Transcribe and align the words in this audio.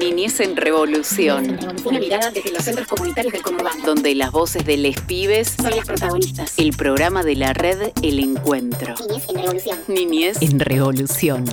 Niñez 0.00 0.40
en 0.40 0.56
Revolución. 0.56 1.58
Una 1.84 1.98
mirada 2.00 2.30
desde 2.30 2.52
los 2.52 2.64
centros 2.64 2.88
comunitarios 2.88 3.34
del 3.34 3.42
conurbano. 3.42 3.84
Donde 3.84 4.14
las 4.14 4.32
voces 4.32 4.64
de 4.64 4.78
les 4.78 4.98
pibes 5.02 5.56
son 5.60 5.76
las 5.76 5.84
protagonistas. 5.84 6.58
El 6.58 6.72
programa 6.72 7.22
de 7.22 7.36
la 7.36 7.52
red 7.52 7.92
El 8.02 8.18
Encuentro. 8.18 8.94
Niñez 8.98 9.28
en 9.28 9.36
Revolución. 9.36 9.78
Niñez 9.88 10.40
en 10.40 10.58
Revolución. 10.58 11.44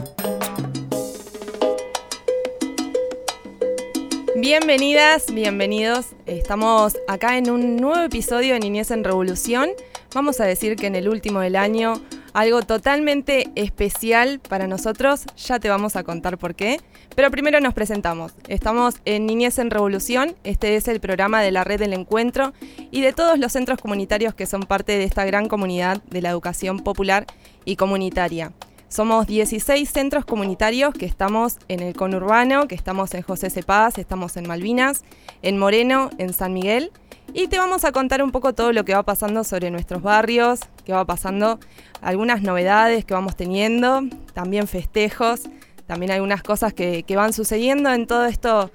Bienvenidas, 4.37 5.33
bienvenidos. 5.33 6.05
Estamos 6.25 6.97
acá 7.09 7.37
en 7.37 7.51
un 7.51 7.75
nuevo 7.75 8.01
episodio 8.01 8.53
de 8.53 8.61
Niñez 8.61 8.91
en 8.91 9.03
Revolución. 9.03 9.71
Vamos 10.15 10.39
a 10.39 10.45
decir 10.45 10.77
que 10.77 10.87
en 10.87 10.95
el 10.95 11.09
último 11.09 11.41
del 11.41 11.57
año 11.57 12.01
algo 12.37 12.61
totalmente 12.61 13.49
especial 13.55 14.39
para 14.47 14.67
nosotros, 14.67 15.25
ya 15.37 15.59
te 15.59 15.69
vamos 15.69 15.95
a 15.95 16.03
contar 16.03 16.37
por 16.37 16.53
qué. 16.53 16.79
Pero 17.15 17.31
primero 17.31 17.59
nos 17.59 17.73
presentamos. 17.73 18.31
Estamos 18.47 18.93
en 19.05 19.25
Niñez 19.25 19.57
en 19.57 19.71
Revolución, 19.71 20.35
este 20.43 20.75
es 20.75 20.87
el 20.87 20.99
programa 20.99 21.41
de 21.41 21.51
la 21.51 21.63
Red 21.63 21.79
del 21.79 21.93
Encuentro 21.93 22.53
y 22.91 23.01
de 23.01 23.11
todos 23.11 23.39
los 23.39 23.53
centros 23.53 23.79
comunitarios 23.81 24.35
que 24.35 24.45
son 24.45 24.61
parte 24.61 24.99
de 24.99 25.03
esta 25.03 25.25
gran 25.25 25.47
comunidad 25.47 26.03
de 26.11 26.21
la 26.21 26.29
educación 26.29 26.81
popular 26.81 27.25
y 27.65 27.75
comunitaria. 27.75 28.53
Somos 28.87 29.25
16 29.25 29.89
centros 29.89 30.23
comunitarios 30.23 30.93
que 30.93 31.07
estamos 31.07 31.57
en 31.69 31.79
el 31.79 31.95
conurbano, 31.95 32.67
que 32.67 32.75
estamos 32.75 33.15
en 33.15 33.23
José 33.23 33.49
Cepaz, 33.49 33.97
estamos 33.97 34.37
en 34.37 34.47
Malvinas, 34.47 35.03
en 35.41 35.57
Moreno, 35.57 36.11
en 36.19 36.33
San 36.33 36.53
Miguel 36.53 36.91
y 37.33 37.47
te 37.47 37.57
vamos 37.57 37.85
a 37.85 37.91
contar 37.91 38.23
un 38.23 38.31
poco 38.31 38.53
todo 38.53 38.73
lo 38.73 38.85
que 38.85 38.93
va 38.93 39.03
pasando 39.03 39.43
sobre 39.43 39.69
nuestros 39.71 40.01
barrios, 40.01 40.61
qué 40.85 40.93
va 40.93 41.05
pasando, 41.05 41.59
algunas 42.01 42.41
novedades 42.41 43.05
que 43.05 43.13
vamos 43.13 43.35
teniendo, 43.35 44.03
también 44.33 44.67
festejos, 44.67 45.41
también 45.85 46.11
algunas 46.11 46.43
cosas 46.43 46.73
que, 46.73 47.03
van 47.15 47.33
sucediendo 47.33 47.91
en 47.91 48.07
todo 48.07 48.25
esto 48.25 48.71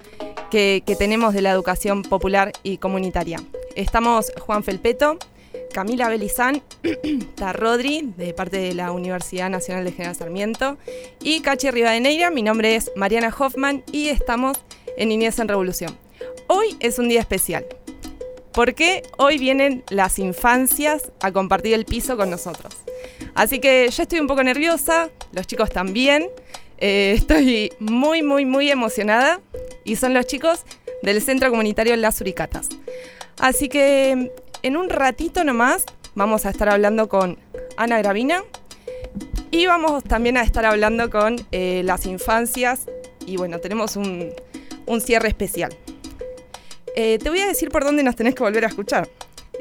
que, 0.49 0.83
tenemos 0.97 1.33
de 1.33 1.41
la 1.41 1.51
educación 1.51 2.03
popular 2.03 2.51
y 2.63 2.77
comunitaria. 2.77 3.39
Estamos 3.75 4.31
Juan 4.39 4.63
Felpeto, 4.63 5.17
Camila 5.73 6.09
Belizán, 6.09 6.61
Rodri, 7.53 8.13
de 8.17 8.33
parte 8.33 8.57
de 8.57 8.73
la 8.73 8.91
Universidad 8.91 9.49
Nacional 9.49 9.83
de 9.83 9.91
General 9.91 10.15
Sarmiento, 10.15 10.77
y 11.21 11.41
Cachi 11.41 11.71
Rivadeneira. 11.71 12.29
Mi 12.29 12.43
nombre 12.43 12.75
es 12.75 12.91
Mariana 12.95 13.33
Hoffman 13.37 13.83
y 13.91 14.09
estamos 14.09 14.57
en 14.97 15.09
Niñez 15.09 15.39
en 15.39 15.47
Revolución. 15.47 15.97
Hoy 16.47 16.75
es 16.79 16.99
un 16.99 17.09
día 17.09 17.19
especial 17.19 17.65
porque 18.53 19.03
hoy 19.17 19.37
vienen 19.37 19.83
las 19.89 20.19
infancias 20.19 21.11
a 21.21 21.31
compartir 21.31 21.73
el 21.73 21.85
piso 21.85 22.15
con 22.17 22.29
nosotros. 22.29 22.75
Así 23.33 23.59
que 23.59 23.89
yo 23.89 24.03
estoy 24.03 24.19
un 24.19 24.27
poco 24.27 24.43
nerviosa, 24.43 25.09
los 25.31 25.47
chicos 25.47 25.71
también. 25.71 26.29
Eh, 26.77 27.13
estoy 27.17 27.73
muy, 27.79 28.21
muy, 28.21 28.45
muy 28.45 28.69
emocionada 28.69 29.41
y 29.83 29.95
son 29.95 30.13
los 30.13 30.27
chicos 30.27 30.65
del 31.01 31.21
Centro 31.21 31.49
Comunitario 31.49 31.95
Las 31.95 32.21
Uricatas. 32.21 32.69
Así 33.39 33.69
que 33.69 34.31
en 34.61 34.77
un 34.77 34.89
ratito 34.89 35.43
nomás 35.43 35.85
vamos 36.15 36.45
a 36.45 36.51
estar 36.51 36.69
hablando 36.69 37.09
con 37.09 37.39
Ana 37.75 37.97
Gravina 37.97 38.43
y 39.49 39.65
vamos 39.65 40.03
también 40.03 40.37
a 40.37 40.43
estar 40.43 40.65
hablando 40.65 41.09
con 41.09 41.35
eh, 41.51 41.81
las 41.83 42.05
infancias 42.05 42.85
y 43.25 43.37
bueno, 43.37 43.59
tenemos 43.59 43.95
un 43.95 44.31
cierre 45.01 45.29
especial. 45.29 45.75
Eh, 46.95 47.17
te 47.17 47.29
voy 47.29 47.39
a 47.39 47.47
decir 47.47 47.69
por 47.69 47.83
dónde 47.83 48.03
nos 48.03 48.15
tenés 48.15 48.35
que 48.35 48.43
volver 48.43 48.65
a 48.65 48.67
escuchar. 48.67 49.09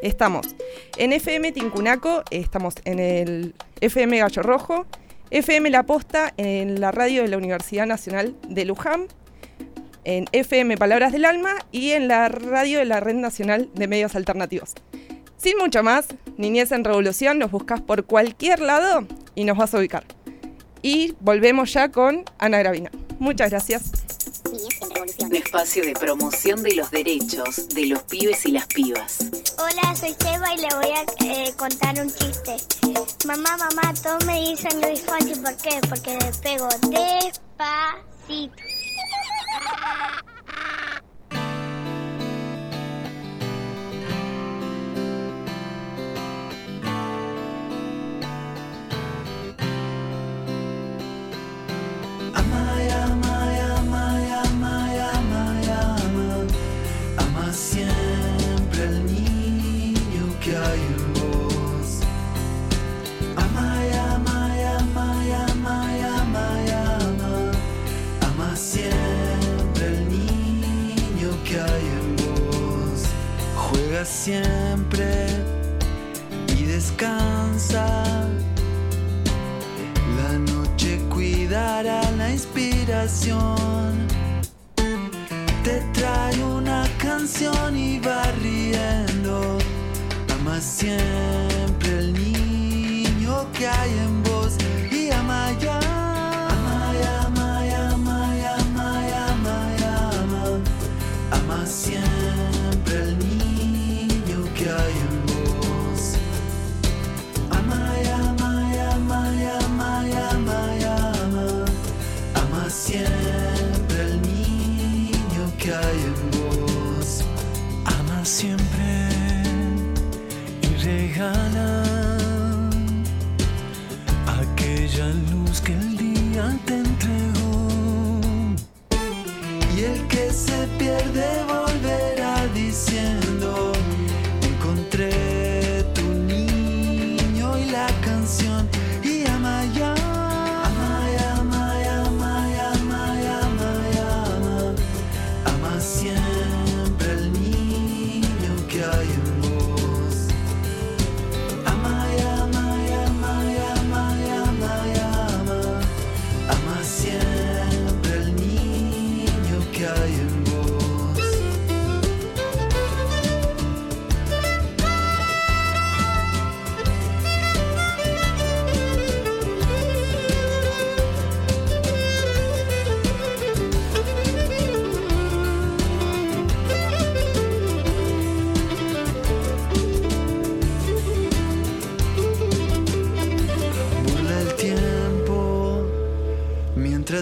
Estamos 0.02 0.55
en 0.98 1.12
FM 1.12 1.52
Tincunaco, 1.52 2.22
estamos 2.30 2.75
en 2.84 2.98
el 2.98 3.55
FM 3.80 4.19
Gallo 4.19 4.42
Rojo, 4.42 4.86
FM 5.30 5.70
La 5.70 5.84
Posta, 5.84 6.34
en 6.36 6.80
la 6.80 6.91
radio 6.91 7.22
de 7.22 7.28
la 7.28 7.38
Universidad 7.38 7.86
Nacional 7.86 8.36
de 8.48 8.64
Luján, 8.64 9.06
en 10.05 10.27
FM 10.33 10.77
Palabras 10.77 11.12
del 11.12 11.25
Alma 11.25 11.55
y 11.70 11.92
en 11.92 12.08
la 12.08 12.28
radio 12.28 12.80
de 12.80 12.84
la 12.84 13.00
Red 13.00 13.14
Nacional 13.14 13.70
de 13.75 13.86
Medios 13.86 14.14
Alternativos. 14.14 14.75
Sin 15.38 15.56
mucho 15.56 15.83
más, 15.83 16.08
Niñez 16.37 16.70
en 16.72 16.84
Revolución, 16.84 17.38
nos 17.38 17.50
buscas 17.50 17.81
por 17.81 18.04
cualquier 18.04 18.60
lado 18.60 19.06
y 19.34 19.44
nos 19.44 19.56
vas 19.56 19.75
a 19.75 19.78
ubicar. 19.78 20.04
Y 20.82 21.14
volvemos 21.20 21.72
ya 21.72 21.91
con 21.91 22.25
Ana 22.38 22.59
Gravina. 22.59 22.91
Muchas 23.19 23.50
gracias. 23.50 23.91
Un 25.32 25.38
espacio 25.38 25.82
de 25.82 25.94
promoción 25.94 26.62
de 26.62 26.75
los 26.75 26.91
derechos 26.91 27.66
de 27.70 27.87
los 27.87 28.03
pibes 28.03 28.44
y 28.44 28.53
las 28.53 28.66
pibas. 28.66 29.20
Hola, 29.56 29.97
soy 29.97 30.15
Seba 30.20 30.53
y 30.53 30.59
le 30.59 30.69
voy 30.75 30.91
a 30.91 31.06
eh, 31.25 31.54
contar 31.56 31.98
un 31.98 32.12
chiste. 32.12 32.59
Mamá, 33.26 33.56
mamá, 33.56 33.94
todos 34.03 34.26
me 34.26 34.38
dicen 34.43 34.78
Luis 34.82 35.00
Fonsi. 35.00 35.34
¿Por 35.37 35.56
qué? 35.56 35.81
Porque 35.88 36.19
le 36.19 36.32
pego 36.43 36.69
despacito. 36.91 38.62
Siempre 74.04 75.26
y 76.56 76.64
descansa. 76.64 78.04
La 80.16 80.38
noche 80.38 81.00
cuidará 81.08 82.02
la 82.12 82.30
inspiración. 82.30 84.06
Te 85.62 85.80
trae 85.92 86.42
una 86.44 86.88
canción 86.98 87.76
y 87.76 88.00
va 88.00 88.22
riendo. 88.42 89.58
Ama 90.34 90.60
siempre 90.60 91.98
el 91.98 92.12
niño 92.14 93.46
que 93.52 93.69
hay 93.69 93.90
en 93.90 94.22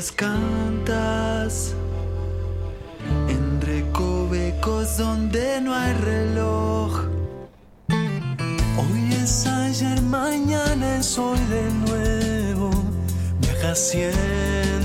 cantas 0.09 1.75
en 3.29 3.61
recovecos 3.61 4.97
donde 4.97 5.61
no 5.61 5.75
hay 5.75 5.93
reloj. 5.93 7.05
Hoy 8.79 9.15
es 9.23 9.47
ayer, 9.47 10.01
mañana 10.01 10.97
es 10.97 11.19
hoy 11.19 11.39
de 11.51 11.71
nuevo, 11.87 12.71
viaja 13.43 13.75
siempre 13.75 14.80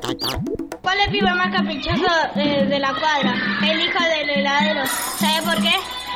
¿Cuál 0.00 0.98
es 1.00 1.06
el 1.06 1.12
pibe 1.12 1.34
más 1.34 1.54
caprichoso 1.54 2.06
eh, 2.36 2.66
de 2.66 2.78
la 2.78 2.94
cuadra? 2.94 3.34
El 3.62 3.80
hijo 3.80 3.98
del 4.02 4.30
heladero. 4.30 4.86
¿Sabe 5.18 5.44
por 5.44 5.62
qué? 5.62 5.74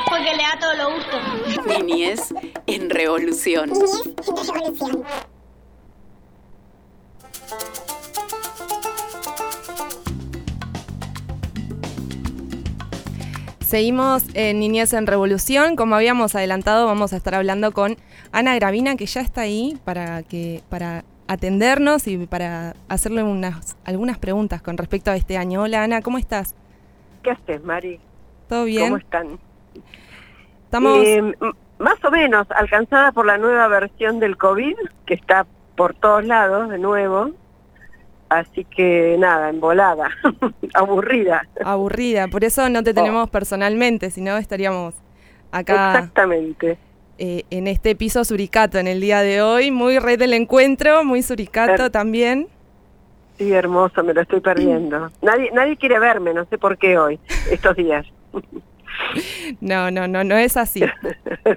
Porque 0.08 0.36
le 0.36 0.42
da 0.42 0.58
todos 0.60 0.78
los 0.78 0.94
gustos. 0.94 1.84
Niñez 1.84 2.34
en 2.66 2.90
revolución. 2.90 3.70
Seguimos 13.60 14.22
en 14.34 14.60
Niñez 14.60 14.92
en 14.92 15.06
Revolución. 15.06 15.74
Como 15.74 15.96
habíamos 15.96 16.34
adelantado, 16.36 16.86
vamos 16.86 17.12
a 17.12 17.16
estar 17.16 17.34
hablando 17.34 17.72
con 17.72 17.96
Ana 18.30 18.54
Gravina, 18.54 18.96
que 18.96 19.06
ya 19.06 19.20
está 19.20 19.40
ahí 19.40 19.76
para, 19.84 20.22
que, 20.22 20.62
para 20.68 21.04
atendernos 21.28 22.06
y 22.06 22.26
para 22.26 22.74
hacerle 22.88 23.22
unas, 23.22 23.76
algunas 23.84 24.18
preguntas 24.18 24.62
con 24.62 24.76
respecto 24.76 25.10
a 25.10 25.16
este 25.16 25.36
año. 25.36 25.62
Hola 25.62 25.82
Ana, 25.82 26.02
¿cómo 26.02 26.18
estás? 26.18 26.54
¿Qué 27.22 27.30
haces, 27.30 27.62
Mari? 27.64 28.00
¿Todo 28.48 28.64
bien? 28.64 28.84
¿Cómo 28.84 28.96
están? 28.98 29.38
Estamos... 30.64 30.98
Eh, 31.04 31.34
más 31.78 32.02
o 32.04 32.10
menos 32.10 32.46
alcanzada 32.50 33.12
por 33.12 33.26
la 33.26 33.36
nueva 33.38 33.68
versión 33.68 34.18
del 34.18 34.36
COVID, 34.36 34.76
que 35.04 35.14
está 35.14 35.46
por 35.76 35.94
todos 35.94 36.24
lados 36.24 36.70
de 36.70 36.78
nuevo. 36.78 37.30
Así 38.28 38.64
que 38.64 39.16
nada, 39.18 39.50
embolada, 39.50 40.10
aburrida. 40.74 41.46
aburrida, 41.64 42.26
por 42.26 42.42
eso 42.42 42.68
no 42.68 42.82
te 42.82 42.92
tenemos 42.92 43.30
personalmente, 43.30 44.10
si 44.10 44.20
no 44.20 44.36
estaríamos 44.36 44.94
acá 45.52 45.92
Exactamente. 45.92 46.76
Eh, 47.18 47.44
en 47.50 47.66
este 47.66 47.96
piso 47.96 48.24
suricato 48.24 48.78
en 48.78 48.86
el 48.86 49.00
día 49.00 49.22
de 49.22 49.42
hoy. 49.42 49.70
Muy 49.70 49.98
red 49.98 50.18
del 50.18 50.34
encuentro, 50.34 51.04
muy 51.04 51.22
suricato 51.22 51.90
también. 51.90 52.48
Sí, 53.38 53.52
hermoso, 53.52 54.02
me 54.02 54.14
lo 54.14 54.22
estoy 54.22 54.40
perdiendo. 54.40 55.10
Nadie, 55.20 55.50
nadie 55.52 55.76
quiere 55.76 55.98
verme, 55.98 56.32
no 56.32 56.46
sé 56.46 56.56
por 56.56 56.78
qué 56.78 56.98
hoy, 56.98 57.18
estos 57.50 57.76
días. 57.76 58.06
No, 59.60 59.90
no, 59.90 60.08
no, 60.08 60.24
no 60.24 60.36
es 60.38 60.56
así. 60.56 60.82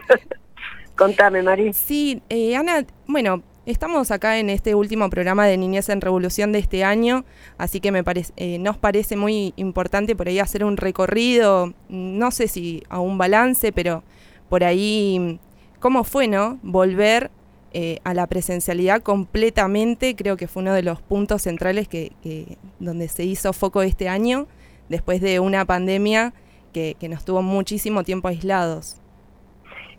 Contame, 0.97 1.41
Mari. 1.41 1.71
Sí, 1.71 2.21
eh, 2.29 2.57
Ana, 2.57 2.85
bueno, 3.07 3.43
estamos 3.65 4.11
acá 4.11 4.37
en 4.39 4.49
este 4.49 4.75
último 4.75 5.09
programa 5.09 5.47
de 5.47 5.57
Niñez 5.57 5.89
en 5.89 6.01
Revolución 6.01 6.51
de 6.51 6.59
este 6.59 6.83
año, 6.83 7.23
así 7.57 7.79
que 7.79 7.91
me 7.91 8.03
parece, 8.03 8.33
eh, 8.35 8.59
nos 8.59 8.77
parece 8.77 9.15
muy 9.15 9.53
importante 9.55 10.15
por 10.15 10.27
ahí 10.27 10.39
hacer 10.39 10.65
un 10.65 10.75
recorrido, 10.75 11.73
no 11.87 12.31
sé 12.31 12.47
si 12.47 12.83
a 12.89 12.99
un 12.99 13.17
balance, 13.17 13.71
pero 13.71 14.03
por 14.49 14.63
ahí, 14.63 15.39
¿cómo 15.79 16.03
fue, 16.03 16.27
no? 16.27 16.59
Volver 16.61 17.31
eh, 17.71 17.99
a 18.03 18.13
la 18.13 18.25
presencialidad 18.27 19.01
completamente, 19.01 20.15
creo 20.15 20.37
que 20.37 20.47
fue 20.47 20.63
uno 20.63 20.73
de 20.73 20.81
los 20.83 21.01
puntos 21.01 21.43
centrales 21.43 21.87
que, 21.87 22.13
que- 22.23 22.57
donde 22.79 23.07
se 23.07 23.23
hizo 23.25 23.53
foco 23.53 23.81
este 23.81 24.09
año, 24.09 24.47
después 24.89 25.21
de 25.21 25.39
una 25.39 25.65
pandemia 25.65 26.33
que, 26.73 26.95
nos 27.09 27.25
tuvo 27.25 27.41
muchísimo 27.41 28.03
tiempo 28.03 28.27
aislados. 28.27 29.01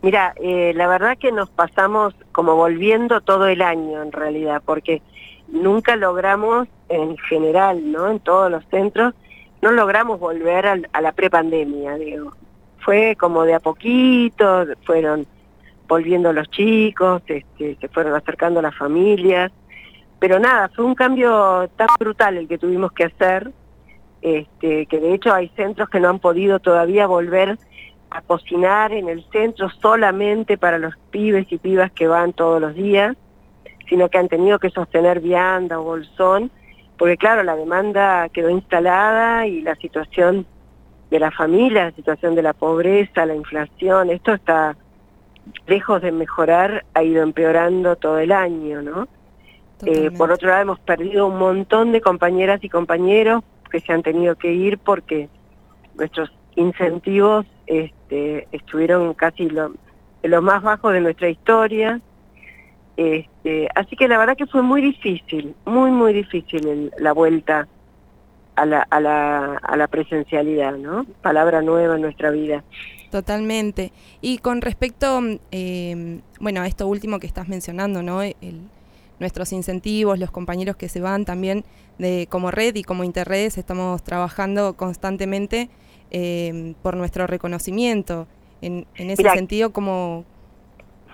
Mira, 0.02 0.34
eh, 0.42 0.72
la 0.74 0.86
verdad 0.88 1.18
que 1.18 1.30
nos 1.30 1.50
pasamos 1.50 2.14
como 2.32 2.56
volviendo 2.56 3.20
todo 3.20 3.46
el 3.48 3.60
año 3.60 4.02
en 4.02 4.12
realidad, 4.12 4.62
porque 4.64 5.02
nunca 5.48 5.94
logramos 5.96 6.68
en 6.88 7.16
general, 7.18 7.92
¿no? 7.92 8.10
En 8.10 8.18
todos 8.18 8.50
los 8.50 8.64
centros, 8.70 9.14
no 9.62 9.70
logramos 9.72 10.18
volver 10.18 10.66
al- 10.66 10.88
a, 10.92 11.00
la 11.02 11.12
prepandemia, 11.12 11.96
digo. 11.96 12.32
Fue 12.78 13.14
como 13.20 13.44
de 13.44 13.54
a 13.54 13.60
poquito, 13.60 14.64
fueron 14.86 15.26
volviendo 15.90 16.32
los 16.32 16.48
chicos, 16.50 17.20
este, 17.26 17.76
se 17.80 17.88
fueron 17.88 18.14
acercando 18.14 18.62
las 18.62 18.76
familias, 18.76 19.50
pero 20.20 20.38
nada, 20.38 20.70
fue 20.74 20.84
un 20.84 20.94
cambio 20.94 21.68
tan 21.76 21.88
brutal 21.98 22.36
el 22.36 22.46
que 22.46 22.58
tuvimos 22.58 22.92
que 22.92 23.04
hacer, 23.04 23.50
este, 24.22 24.86
que 24.86 25.00
de 25.00 25.14
hecho 25.14 25.34
hay 25.34 25.48
centros 25.56 25.88
que 25.90 25.98
no 25.98 26.08
han 26.08 26.20
podido 26.20 26.60
todavía 26.60 27.08
volver 27.08 27.58
a 28.10 28.22
cocinar 28.22 28.92
en 28.92 29.08
el 29.08 29.24
centro 29.32 29.68
solamente 29.82 30.56
para 30.56 30.78
los 30.78 30.94
pibes 31.10 31.50
y 31.50 31.58
pibas 31.58 31.90
que 31.90 32.06
van 32.06 32.34
todos 32.34 32.60
los 32.60 32.74
días, 32.74 33.16
sino 33.88 34.08
que 34.08 34.18
han 34.18 34.28
tenido 34.28 34.60
que 34.60 34.70
sostener 34.70 35.18
vianda 35.18 35.80
o 35.80 35.82
bolsón, 35.82 36.52
porque 36.98 37.16
claro, 37.16 37.42
la 37.42 37.56
demanda 37.56 38.28
quedó 38.28 38.48
instalada 38.48 39.44
y 39.48 39.62
la 39.62 39.74
situación 39.74 40.46
de 41.10 41.18
la 41.18 41.32
familia, 41.32 41.86
la 41.86 41.96
situación 41.96 42.36
de 42.36 42.42
la 42.42 42.52
pobreza, 42.52 43.26
la 43.26 43.34
inflación, 43.34 44.10
esto 44.10 44.34
está 44.34 44.76
lejos 45.66 46.00
de 46.02 46.12
mejorar, 46.12 46.84
ha 46.94 47.02
ido 47.02 47.22
empeorando 47.22 47.96
todo 47.96 48.18
el 48.18 48.32
año, 48.32 48.82
¿no? 48.82 49.08
Eh, 49.86 50.10
por 50.18 50.30
otro 50.30 50.48
lado, 50.50 50.62
hemos 50.62 50.80
perdido 50.80 51.26
un 51.26 51.38
montón 51.38 51.92
de 51.92 52.00
compañeras 52.00 52.62
y 52.62 52.68
compañeros 52.68 53.42
que 53.70 53.80
se 53.80 53.92
han 53.92 54.02
tenido 54.02 54.34
que 54.36 54.52
ir 54.52 54.78
porque 54.78 55.28
nuestros 55.96 56.30
incentivos 56.56 57.46
este, 57.66 58.46
estuvieron 58.52 59.14
casi 59.14 59.48
lo, 59.48 59.72
en 60.22 60.30
lo 60.30 60.42
más 60.42 60.62
bajo 60.62 60.90
de 60.90 61.00
nuestra 61.00 61.28
historia. 61.30 62.00
Este, 62.96 63.68
así 63.74 63.96
que 63.96 64.08
la 64.08 64.18
verdad 64.18 64.36
que 64.36 64.46
fue 64.46 64.60
muy 64.62 64.82
difícil, 64.82 65.54
muy, 65.64 65.90
muy 65.90 66.12
difícil 66.12 66.66
el- 66.68 66.92
la 66.98 67.12
vuelta 67.12 67.66
a 68.56 68.66
la, 68.66 68.82
a, 68.90 69.00
la, 69.00 69.56
a 69.56 69.76
la 69.76 69.86
presencialidad, 69.86 70.76
¿no? 70.76 71.06
Palabra 71.22 71.62
nueva 71.62 71.94
en 71.94 72.02
nuestra 72.02 72.30
vida. 72.30 72.62
Totalmente. 73.10 73.92
Y 74.20 74.38
con 74.38 74.60
respecto, 74.62 75.20
eh, 75.50 76.20
bueno, 76.38 76.60
a 76.62 76.66
esto 76.68 76.86
último 76.86 77.18
que 77.18 77.26
estás 77.26 77.48
mencionando, 77.48 78.02
¿no? 78.02 78.22
El- 78.22 78.70
nuestros 79.18 79.52
incentivos, 79.52 80.18
los 80.18 80.30
compañeros 80.30 80.76
que 80.76 80.88
se 80.88 81.00
van 81.00 81.26
también 81.26 81.64
de 81.98 82.26
como 82.30 82.50
red 82.50 82.74
y 82.76 82.84
como 82.84 83.04
Interredes 83.04 83.58
estamos 83.58 84.02
trabajando 84.02 84.76
constantemente 84.76 85.68
eh, 86.10 86.74
por 86.82 86.96
nuestro 86.96 87.26
reconocimiento. 87.26 88.26
En, 88.62 88.86
en 88.96 89.10
ese 89.10 89.22
Mira, 89.22 89.32
sentido, 89.32 89.72
como 89.72 90.24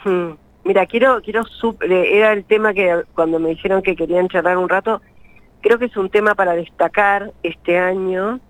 Hmm. 0.05 0.33
Mira, 0.65 0.87
quiero, 0.87 1.21
quiero, 1.23 1.43
eh, 1.81 2.19
era 2.19 2.33
el 2.33 2.45
tema 2.45 2.75
que 2.75 3.03
cuando 3.15 3.39
me 3.39 3.51
dijeron 3.51 3.83
que 3.83 3.95
querían 3.97 4.29
charlar 4.29 4.59
un 4.59 4.69
rato, 4.69 5.01
creo 5.61 5.79
que 5.79 5.87
es 5.87 5.97
un 5.97 6.11
tema 6.11 6.35
para 6.35 6.55
destacar 6.55 7.33
este 7.43 7.79
año, 7.79 8.41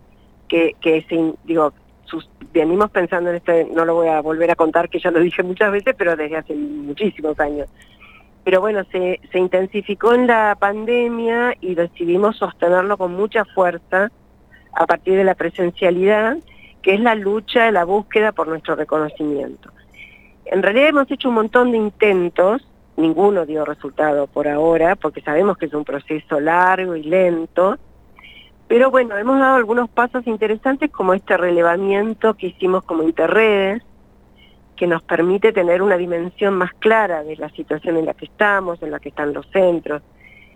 que, 0.48 0.76
que 0.80 1.02
se 1.08 1.34
digo, 1.44 1.74
sus- 2.06 2.28
venimos 2.52 2.90
pensando 2.90 3.30
en 3.30 3.36
este, 3.36 3.64
no 3.64 3.84
lo 3.84 3.94
voy 3.94 4.08
a 4.08 4.20
volver 4.20 4.50
a 4.50 4.54
contar, 4.56 4.88
que 4.88 4.98
ya 4.98 5.10
lo 5.10 5.20
dije 5.20 5.42
muchas 5.42 5.70
veces, 5.70 5.94
pero 5.96 6.16
desde 6.16 6.36
hace 6.36 6.54
muchísimos 6.54 7.38
años. 7.38 7.68
Pero 8.44 8.60
bueno, 8.60 8.84
se, 8.92 9.20
se 9.32 9.38
intensificó 9.38 10.14
en 10.14 10.26
la 10.26 10.56
pandemia 10.58 11.54
y 11.60 11.75
decidimos 11.75 12.36
sostenerlo 12.36 12.96
con 12.96 13.14
mucha 13.14 13.44
fuerza 13.44 14.10
a 14.72 14.86
partir 14.86 15.16
de 15.16 15.25
la 15.25 15.34
presencialidad, 15.34 16.36
que 16.82 16.94
es 16.94 17.00
la 17.00 17.14
lucha, 17.14 17.70
la 17.72 17.84
búsqueda 17.84 18.32
por 18.32 18.46
nuestro 18.46 18.76
reconocimiento. 18.76 19.70
En 20.44 20.62
realidad 20.62 20.90
hemos 20.90 21.10
hecho 21.10 21.28
un 21.28 21.34
montón 21.34 21.72
de 21.72 21.78
intentos, 21.78 22.64
ninguno 22.96 23.44
dio 23.44 23.64
resultado 23.64 24.28
por 24.28 24.46
ahora, 24.46 24.94
porque 24.94 25.20
sabemos 25.22 25.58
que 25.58 25.66
es 25.66 25.75
un 25.75 25.84
proceso 25.84 26.38
largo 26.38 26.94
y 26.94 27.02
lento, 27.02 27.76
pero 28.68 28.90
bueno, 28.90 29.16
hemos 29.16 29.38
dado 29.38 29.56
algunos 29.56 29.88
pasos 29.88 30.26
interesantes 30.26 30.90
como 30.90 31.14
este 31.14 31.37
relevamiento 31.37 32.35
que 32.35 32.49
hicimos 32.49 32.82
como 32.85 33.02
Interredes, 33.04 33.82
que 34.76 34.87
nos 34.87 35.02
permite 35.02 35.52
tener 35.52 35.82
una 35.82 35.96
dimensión 35.96 36.54
más 36.54 36.73
clara 36.75 37.23
de 37.23 37.37
la 37.37 37.49
situación 37.50 37.96
en 37.96 38.06
la 38.06 38.14
que 38.14 38.26
estamos, 38.26 38.82
en 38.82 38.90
la 38.90 39.00
que 39.00 39.08
están 39.08 39.32
los 39.32 39.46
centros. 39.50 40.02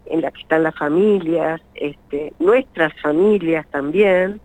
en 0.07 0.23
la 0.23 0.33
que 0.33 0.41
están 0.41 0.65
las 0.65 0.75
familias, 0.75 1.61
este, 1.75 2.33
nuestras 2.41 2.93
familias 3.01 3.65
también. 3.71 4.41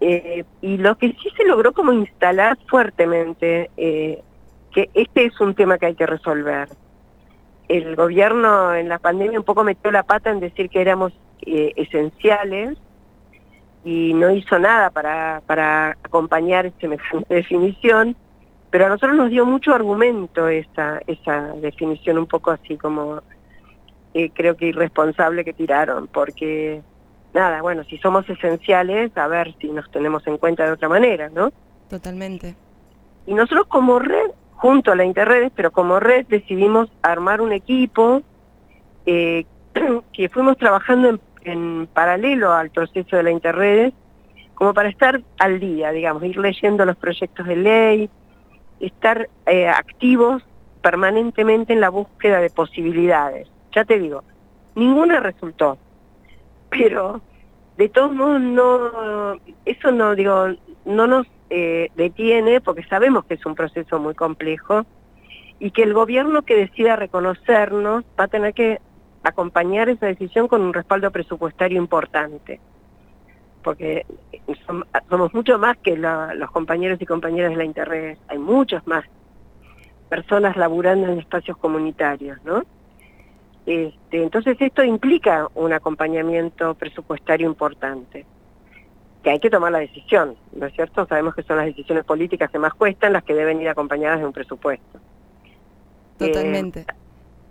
Eh, 0.00 0.44
y 0.60 0.76
lo 0.76 0.98
que 0.98 1.08
sí 1.08 1.30
se 1.38 1.46
logró 1.46 1.72
como 1.72 1.92
instalar 1.92 2.58
fuertemente, 2.68 3.70
eh, 3.78 4.22
que 4.72 4.90
este 4.92 5.24
es 5.24 5.40
un 5.40 5.54
tema 5.54 5.78
que 5.78 5.86
hay 5.86 5.94
que 5.94 6.04
resolver. 6.04 6.68
El 7.68 7.96
gobierno 7.96 8.74
en 8.74 8.90
la 8.90 8.98
pandemia 8.98 9.38
un 9.38 9.44
poco 9.44 9.64
metió 9.64 9.90
la 9.90 10.02
pata 10.02 10.30
en 10.30 10.40
decir 10.40 10.68
que 10.68 10.82
éramos 10.82 11.14
eh, 11.46 11.72
esenciales 11.76 12.78
y 13.84 14.12
no 14.14 14.30
hizo 14.30 14.58
nada 14.58 14.90
para, 14.90 15.42
para 15.46 15.90
acompañar 16.02 16.66
esta 16.66 16.88
definición, 17.28 18.16
pero 18.70 18.86
a 18.86 18.88
nosotros 18.88 19.16
nos 19.16 19.30
dio 19.30 19.46
mucho 19.46 19.74
argumento 19.74 20.48
esa, 20.48 21.00
esa 21.06 21.54
definición 21.54 22.18
un 22.18 22.26
poco 22.26 22.50
así 22.50 22.76
como 22.76 23.22
creo 24.34 24.56
que 24.56 24.66
irresponsable 24.66 25.44
que 25.44 25.52
tiraron, 25.52 26.08
porque 26.08 26.82
nada, 27.34 27.62
bueno, 27.62 27.84
si 27.84 27.98
somos 27.98 28.28
esenciales, 28.28 29.16
a 29.16 29.28
ver 29.28 29.54
si 29.60 29.68
nos 29.68 29.90
tenemos 29.90 30.26
en 30.26 30.38
cuenta 30.38 30.64
de 30.64 30.72
otra 30.72 30.88
manera, 30.88 31.28
¿no? 31.28 31.52
Totalmente. 31.88 32.54
Y 33.26 33.34
nosotros 33.34 33.66
como 33.68 33.98
red, 33.98 34.30
junto 34.54 34.92
a 34.92 34.96
la 34.96 35.04
Interredes, 35.04 35.52
pero 35.54 35.70
como 35.70 36.00
red 36.00 36.26
decidimos 36.26 36.90
armar 37.02 37.40
un 37.40 37.52
equipo 37.52 38.22
eh, 39.06 39.44
que 40.12 40.28
fuimos 40.28 40.56
trabajando 40.56 41.08
en, 41.10 41.20
paralelo 41.92 42.52
al 42.52 42.70
proceso 42.70 43.16
de 43.16 43.22
la 43.22 43.30
Interredes, 43.30 43.92
como 44.54 44.74
para 44.74 44.88
estar 44.88 45.22
al 45.38 45.60
día, 45.60 45.92
digamos, 45.92 46.24
ir 46.24 46.36
leyendo 46.36 46.84
los 46.84 46.96
proyectos 46.96 47.46
de 47.46 47.56
ley, 47.56 48.10
estar 48.80 49.28
eh, 49.46 49.68
activos 49.68 50.42
permanentemente 50.82 51.72
en 51.72 51.80
la 51.80 51.90
búsqueda 51.90 52.40
de 52.40 52.50
posibilidades. 52.50 53.48
Ya 53.72 53.84
te 53.84 53.98
digo, 53.98 54.24
ninguna 54.74 55.20
resultó, 55.20 55.78
pero 56.70 57.20
de 57.76 57.88
todos 57.88 58.12
modos 58.12 58.40
no, 58.40 59.40
eso 59.64 59.92
no 59.92 60.14
digo, 60.14 60.48
no 60.84 61.06
nos 61.06 61.26
eh, 61.50 61.90
detiene 61.94 62.60
porque 62.60 62.82
sabemos 62.84 63.24
que 63.24 63.34
es 63.34 63.46
un 63.46 63.54
proceso 63.54 63.98
muy 63.98 64.14
complejo 64.14 64.84
y 65.60 65.70
que 65.70 65.82
el 65.82 65.94
gobierno 65.94 66.42
que 66.42 66.56
decida 66.56 66.96
reconocernos 66.96 68.04
va 68.18 68.24
a 68.24 68.28
tener 68.28 68.54
que 68.54 68.80
acompañar 69.22 69.88
esa 69.88 70.06
decisión 70.06 70.48
con 70.48 70.62
un 70.62 70.72
respaldo 70.72 71.10
presupuestario 71.10 71.78
importante, 71.78 72.60
porque 73.62 74.06
somos 75.08 75.34
mucho 75.34 75.58
más 75.58 75.76
que 75.78 75.96
los 75.96 76.50
compañeros 76.50 77.00
y 77.00 77.06
compañeras 77.06 77.50
de 77.50 77.56
la 77.56 77.64
Interred, 77.64 78.16
hay 78.28 78.38
muchos 78.38 78.86
más 78.86 79.04
personas 80.08 80.56
laburando 80.56 81.08
en 81.08 81.18
espacios 81.18 81.56
comunitarios, 81.58 82.42
¿no? 82.44 82.64
Este, 83.66 84.22
entonces 84.22 84.56
esto 84.60 84.82
implica 84.82 85.48
un 85.54 85.74
acompañamiento 85.74 86.74
presupuestario 86.74 87.46
importante, 87.46 88.24
que 89.22 89.30
hay 89.30 89.40
que 89.40 89.50
tomar 89.50 89.72
la 89.72 89.80
decisión, 89.80 90.36
¿no 90.52 90.66
es 90.66 90.72
cierto? 90.72 91.06
Sabemos 91.06 91.34
que 91.34 91.42
son 91.42 91.58
las 91.58 91.66
decisiones 91.66 92.04
políticas 92.04 92.50
que 92.50 92.58
más 92.58 92.72
cuestan 92.72 93.12
las 93.12 93.24
que 93.24 93.34
deben 93.34 93.60
ir 93.60 93.68
acompañadas 93.68 94.20
de 94.20 94.26
un 94.26 94.32
presupuesto. 94.32 94.98
Totalmente. 96.16 96.80
Eh, 96.80 96.86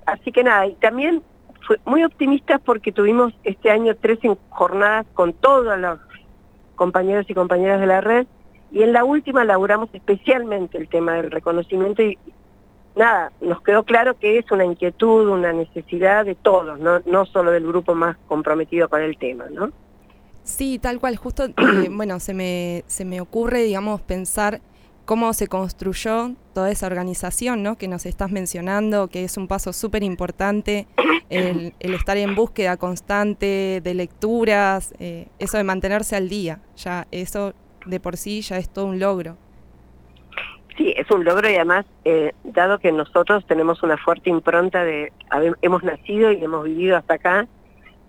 así 0.08 0.32
que 0.32 0.44
nada, 0.44 0.66
y 0.66 0.74
también 0.76 1.22
fue 1.68 1.80
muy 1.84 2.04
optimistas 2.06 2.62
porque 2.64 2.94
tuvimos 2.94 3.34
este 3.44 3.70
año 3.70 3.94
tres 4.00 4.20
jornadas 4.50 5.06
con 5.14 5.34
todos 5.34 5.78
los 5.78 6.00
compañeros 6.76 7.26
y 7.30 7.34
compañeras 7.34 7.82
de 7.82 7.88
la 7.88 8.00
red, 8.00 8.26
y 8.72 8.84
en 8.84 8.94
la 8.94 9.04
última 9.04 9.44
laburamos 9.44 9.90
especialmente 9.94 10.78
el 10.78 10.88
tema 10.88 11.16
del 11.16 11.30
reconocimiento 11.30 12.02
y, 12.04 12.18
nada, 12.96 13.34
nos 13.42 13.62
quedó 13.62 13.84
claro 13.84 14.18
que 14.18 14.38
es 14.38 14.50
una 14.50 14.64
inquietud, 14.64 15.28
una 15.28 15.52
necesidad 15.52 16.26
de 16.26 16.36
todos, 16.36 16.80
no, 16.80 17.02
no 17.06 17.26
solo 17.26 17.52
del 17.52 17.68
grupo 17.68 17.96
más 17.96 18.16
comprometido 18.28 18.88
con 18.88 19.02
el 19.02 19.18
tema, 19.18 19.46
¿no? 19.52 19.72
Sí, 20.44 20.80
tal 20.80 21.00
cual, 21.02 21.18
justo, 21.18 21.46
eh, 21.46 21.54
bueno, 21.92 22.22
se 22.22 22.34
me, 22.34 22.86
se 22.88 23.04
me 23.04 23.20
ocurre, 23.20 23.64
digamos, 23.64 24.00
pensar 24.00 24.62
cómo 25.08 25.32
se 25.32 25.48
construyó 25.48 26.34
toda 26.54 26.70
esa 26.70 26.86
organización, 26.86 27.64
¿no? 27.64 27.78
Que 27.78 27.88
nos 27.88 28.06
estás 28.06 28.30
mencionando, 28.30 29.08
que 29.08 29.24
es 29.24 29.38
un 29.38 29.48
paso 29.48 29.72
súper 29.72 30.04
importante, 30.04 30.86
el, 31.30 31.74
estar 31.80 32.18
en 32.18 32.36
búsqueda 32.36 32.76
constante 32.76 33.80
de 33.82 33.94
lecturas, 33.94 34.94
eh, 35.00 35.30
eso 35.40 35.58
de 35.58 35.64
mantenerse 35.64 36.18
al 36.18 36.28
día, 36.28 36.60
ya 36.76 37.08
eso 37.12 37.54
de 37.86 38.02
por 38.02 38.18
sí 38.18 38.42
ya 38.42 38.58
es 38.58 38.70
todo 38.70 38.86
un 38.86 39.00
logro. 39.00 39.38
Sí, 40.76 40.94
es 40.98 41.10
un 41.10 41.24
logro 41.24 41.50
y 41.50 41.56
además, 41.56 41.86
eh, 42.04 42.34
dado 42.44 42.78
que 42.78 42.92
nosotros 42.92 43.48
tenemos 43.48 43.84
una 43.84 43.96
fuerte 43.96 44.30
impronta 44.30 44.84
de, 44.84 45.14
hemos 45.62 45.84
nacido 45.84 46.34
y 46.34 46.44
hemos 46.44 46.66
vivido 46.66 46.98
hasta 46.98 47.14
acá, 47.14 47.48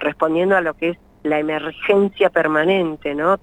respondiendo 0.00 0.56
a 0.56 0.62
lo 0.62 0.74
que 0.74 0.90
es 0.90 0.98
la 1.22 1.38
emergencia 1.38 2.28
permanente, 2.30 3.14
¿no? 3.14 3.38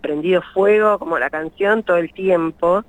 Prendido 0.00 0.40
fuego, 0.54 1.00
como 1.00 1.18
la 1.18 1.30
canción, 1.30 1.82
todo 1.82 1.96
el 1.96 2.12
tiempo, 2.12 2.84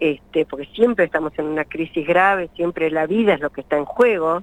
este, 0.00 0.46
porque 0.46 0.66
siempre 0.74 1.04
estamos 1.04 1.32
en 1.38 1.46
una 1.46 1.64
crisis 1.64 2.06
grave, 2.06 2.50
siempre 2.54 2.90
la 2.90 3.06
vida 3.06 3.34
es 3.34 3.40
lo 3.40 3.50
que 3.50 3.62
está 3.62 3.76
en 3.76 3.84
juego, 3.84 4.42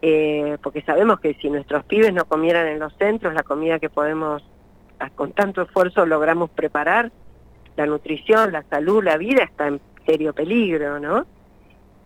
eh, 0.00 0.56
porque 0.62 0.82
sabemos 0.82 1.20
que 1.20 1.34
si 1.34 1.50
nuestros 1.50 1.84
pibes 1.84 2.14
no 2.14 2.24
comieran 2.24 2.66
en 2.68 2.78
los 2.78 2.94
centros, 2.96 3.34
la 3.34 3.42
comida 3.42 3.78
que 3.78 3.90
podemos, 3.90 4.42
con 5.16 5.32
tanto 5.32 5.62
esfuerzo 5.62 6.06
logramos 6.06 6.50
preparar, 6.50 7.12
la 7.76 7.86
nutrición, 7.86 8.52
la 8.52 8.64
salud, 8.64 9.04
la 9.04 9.16
vida 9.16 9.44
está 9.44 9.68
en 9.68 9.80
serio 10.04 10.32
peligro, 10.32 10.98
¿no? 10.98 11.26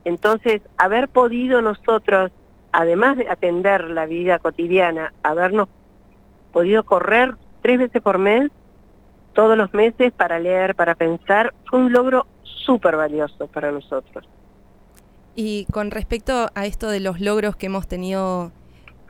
Entonces, 0.05 0.61
haber 0.77 1.09
podido 1.09 1.63
nosotros, 1.63 2.31
además 2.73 3.17
de 3.17 3.29
atender 3.31 3.89
la 3.89 4.07
vida 4.07 4.39
cotidiana, 4.39 5.15
habernos 5.23 5.69
podido 6.53 6.85
correr 6.85 7.37
tres 7.63 7.79
veces 7.79 8.03
por 8.03 8.19
mes, 8.19 8.51
todos 9.33 9.57
los 9.57 9.73
meses 9.75 10.13
para 10.13 10.39
leer, 10.39 10.75
para 10.75 10.95
pensar, 10.95 11.55
fue 11.69 11.81
un 11.81 11.93
logro 11.93 12.27
súper 12.43 12.97
valioso 12.97 13.47
para 13.49 13.73
nosotros. 13.73 14.25
Y 15.35 15.67
con 15.73 15.91
respecto 15.91 16.51
a 16.55 16.67
esto 16.67 16.91
de 16.91 17.01
los 17.01 17.21
logros 17.21 17.57
que 17.57 17.67
hemos 17.67 17.89
tenido 17.89 18.53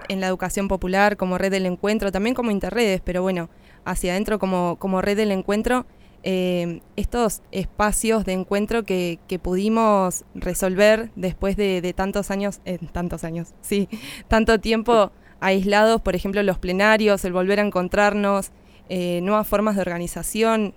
en 0.09 0.21
la 0.21 0.29
educación 0.29 0.69
popular 0.69 1.17
como 1.17 1.39
red 1.39 1.51
del 1.51 1.67
encuentro, 1.67 2.13
también 2.13 2.35
como 2.35 2.51
interredes, 2.51 3.01
pero 3.01 3.23
bueno, 3.23 3.49
hacia 3.85 4.13
adentro 4.13 4.39
como, 4.39 4.77
como 4.79 5.03
red 5.03 5.17
del 5.17 5.33
encuentro, 5.33 5.87
eh, 6.25 6.81
estos 6.95 7.43
espacios 7.51 8.25
de 8.25 8.33
encuentro 8.33 8.85
que, 8.85 9.19
pudimos 9.43 10.25
resolver 10.35 11.11
después 11.17 11.57
de, 11.57 11.93
tantos 11.97 12.31
años, 12.31 12.61
eh, 12.65 12.79
tantos 12.93 13.25
años, 13.25 13.55
sí, 13.61 13.89
tanto 14.29 14.61
tiempo 14.61 15.11
aislados, 15.41 16.01
por 16.01 16.15
ejemplo, 16.15 16.43
los 16.45 16.59
plenarios, 16.59 17.25
el 17.25 17.33
volver 17.33 17.59
a 17.59 17.63
encontrarnos, 17.65 18.53
eh, 18.95 19.21
nuevas 19.23 19.49
formas 19.49 19.75
de 19.75 19.81
organización, 19.81 20.75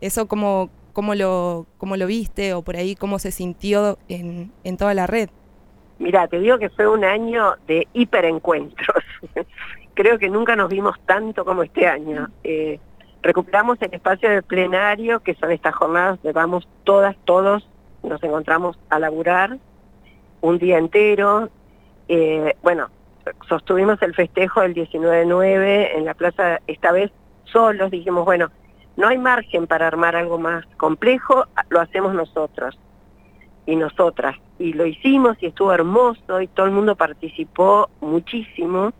eso 0.00 0.26
cómo, 0.26 0.68
cómo, 0.92 1.14
lo, 1.14 1.66
cómo 1.78 1.96
lo 1.96 2.06
viste 2.06 2.54
o 2.54 2.62
por 2.62 2.74
ahí 2.74 2.96
cómo 2.96 3.20
se 3.20 3.30
sintió 3.30 3.98
en, 4.08 4.50
en 4.64 4.76
toda 4.76 4.94
la 4.94 5.06
red. 5.06 5.28
Mira, 6.00 6.26
te 6.26 6.40
digo 6.40 6.58
que 6.58 6.70
fue 6.70 6.88
un 6.88 7.04
año 7.04 7.54
de 7.68 7.86
hiperencuentros. 7.92 9.04
Creo 9.94 10.18
que 10.18 10.28
nunca 10.28 10.56
nos 10.56 10.70
vimos 10.70 10.96
tanto 11.06 11.44
como 11.44 11.62
este 11.62 11.86
año. 11.86 12.28
Recuperamos 13.22 13.80
el 13.82 13.92
espacio 13.92 14.30
de 14.30 14.42
plenario, 14.42 15.20
que 15.20 15.34
son 15.34 15.52
estas 15.52 15.74
jornadas 15.74 16.22
donde 16.22 16.32
vamos 16.32 16.66
todas, 16.84 17.16
todos, 17.24 17.68
nos 18.02 18.22
encontramos 18.22 18.78
a 18.88 18.98
laburar 18.98 19.58
un 20.40 20.58
día 20.58 20.78
entero. 20.78 21.50
Eh, 22.08 22.56
bueno, 22.62 22.88
sostuvimos 23.46 24.00
el 24.00 24.14
festejo 24.14 24.62
del 24.62 24.74
19-9 24.74 25.90
en 25.96 26.04
la 26.06 26.14
plaza, 26.14 26.60
esta 26.66 26.92
vez 26.92 27.12
solos, 27.50 27.90
dijimos, 27.90 28.24
bueno, 28.24 28.50
no 28.96 29.08
hay 29.08 29.18
margen 29.18 29.66
para 29.66 29.86
armar 29.86 30.16
algo 30.16 30.38
más 30.38 30.66
complejo, 30.76 31.46
lo 31.68 31.80
hacemos 31.80 32.14
nosotros 32.14 32.78
y 33.66 33.76
nosotras. 33.76 34.36
Y 34.58 34.72
lo 34.72 34.86
hicimos 34.86 35.36
y 35.40 35.46
estuvo 35.46 35.72
hermoso 35.72 36.40
y 36.40 36.48
todo 36.48 36.66
el 36.66 36.72
mundo 36.72 36.96
participó 36.96 37.88
muchísimo. 38.00 38.92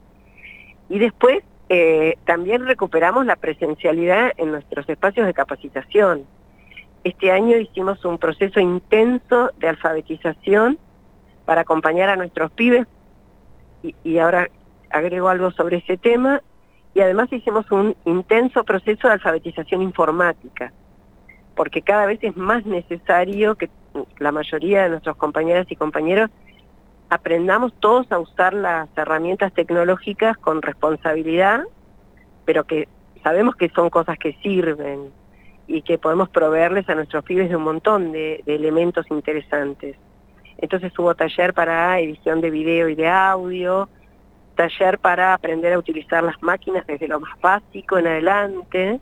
Y 0.89 0.99
después 0.99 1.43
eh, 1.69 2.17
también 2.25 2.67
recuperamos 2.67 3.27
la 3.27 3.37
presencialidad 3.37 4.33
en 4.37 4.53
nuestros 4.53 4.89
espacios 4.89 5.27
de 5.27 5.35
capacitación. 5.35 6.25
Este 7.05 7.31
año 7.31 7.57
hicimos 7.57 8.05
un 8.05 8.19
proceso 8.19 8.61
intenso 8.61 9.53
de 9.59 9.69
alfabetización 9.69 10.79
para 11.45 11.63
acompañar 11.63 12.09
a 12.09 12.17
nuestros 12.17 12.51
pibes 12.53 12.87
y, 13.83 14.19
ahora 14.19 14.51
agrego 14.91 15.29
algo 15.29 15.51
sobre 15.53 15.79
ese 15.79 15.97
tema 15.97 16.43
y 16.95 17.01
además 17.01 17.33
hicimos 17.33 17.71
un 17.71 17.97
intenso 18.05 18.65
proceso 18.65 19.09
de 19.09 19.15
alfabetización 19.15 19.83
informática 19.83 20.73
porque 21.61 21.83
cada 21.83 22.07
vez 22.07 22.19
es 22.23 22.35
más 22.39 22.65
necesario 22.65 23.55
que 23.55 23.69
la 24.19 24.33
mayoría 24.33 24.85
de 24.85 24.89
nuestros 24.89 25.15
compañeras 25.17 25.67
y 25.69 25.77
compañeros 25.77 26.31
aprendamos 27.11 27.75
todos 27.81 28.11
a 28.11 28.19
usar 28.19 28.55
las 28.55 28.89
herramientas 28.97 29.53
tecnológicas 29.53 30.39
con 30.39 30.63
responsabilidad, 30.63 31.65
pero 32.47 32.65
que 32.65 32.89
sabemos 33.23 33.57
que 33.57 33.69
son 33.69 33.91
cosas 33.91 34.17
que 34.17 34.33
sirven 34.43 35.11
y 35.67 35.83
que 35.83 35.99
podemos 35.99 36.31
proveerles 36.31 36.89
a 36.89 36.95
nuestros 36.95 37.25
pibes 37.25 37.51
de 37.51 37.57
un 37.57 37.65
montón 37.65 38.13
de, 38.13 38.43
elementos 38.47 39.05
interesantes. 39.11 39.97
Entonces 40.57 40.99
hubo 40.99 41.15
taller 41.15 41.53
para 41.53 42.01
edición 42.01 42.41
de 42.41 42.51
video 42.51 42.89
y 42.89 42.95
de 42.95 43.09
audio, 43.09 43.89
taller 44.61 44.99
para 44.99 45.33
aprender 45.33 45.73
a 45.73 45.79
utilizar 45.79 46.23
las 46.23 46.41
máquinas 46.43 46.87
desde 46.87 47.09
lo 47.09 47.19
más 47.19 47.33
básico 47.41 47.97
en 47.97 48.07
adelante. 48.07 49.01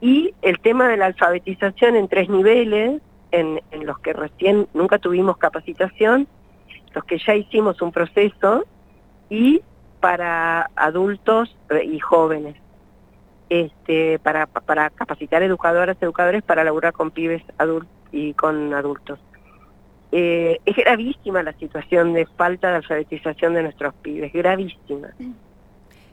Y 0.00 0.32
el 0.40 0.58
tema 0.60 0.88
de 0.88 0.96
la 0.96 1.06
alfabetización 1.06 1.96
en 1.96 2.08
tres 2.08 2.30
niveles, 2.30 3.02
en, 3.30 3.60
los 3.82 3.98
que 3.98 4.14
recién 4.14 4.66
nunca 4.72 4.98
tuvimos 4.98 5.36
capacitación, 5.36 6.26
los 6.94 7.04
que 7.04 7.18
ya 7.18 7.34
hicimos 7.34 7.82
un 7.82 7.92
proceso, 7.92 8.64
y 9.28 9.60
para 10.00 10.70
adultos 10.76 11.54
y 11.84 11.98
jóvenes, 11.98 12.56
este, 13.50 14.18
para, 14.20 14.46
para 14.46 14.88
capacitar 14.88 15.42
educadoras, 15.42 15.98
educadores 16.00 16.42
para 16.42 16.64
laburar 16.64 16.94
con 16.94 17.10
pibes 17.10 17.42
adultos 17.58 17.92
y 18.12 18.32
con 18.32 18.72
adultos. 18.72 19.18
Eh, 20.10 20.58
es 20.64 20.76
gravísima 20.76 21.42
la 21.42 21.52
situación 21.52 22.14
de 22.14 22.26
falta 22.26 22.70
de 22.70 22.76
alfabetización 22.76 23.54
de 23.54 23.62
nuestros 23.62 23.94
pibes, 23.94 24.32
gravísima. 24.32 25.08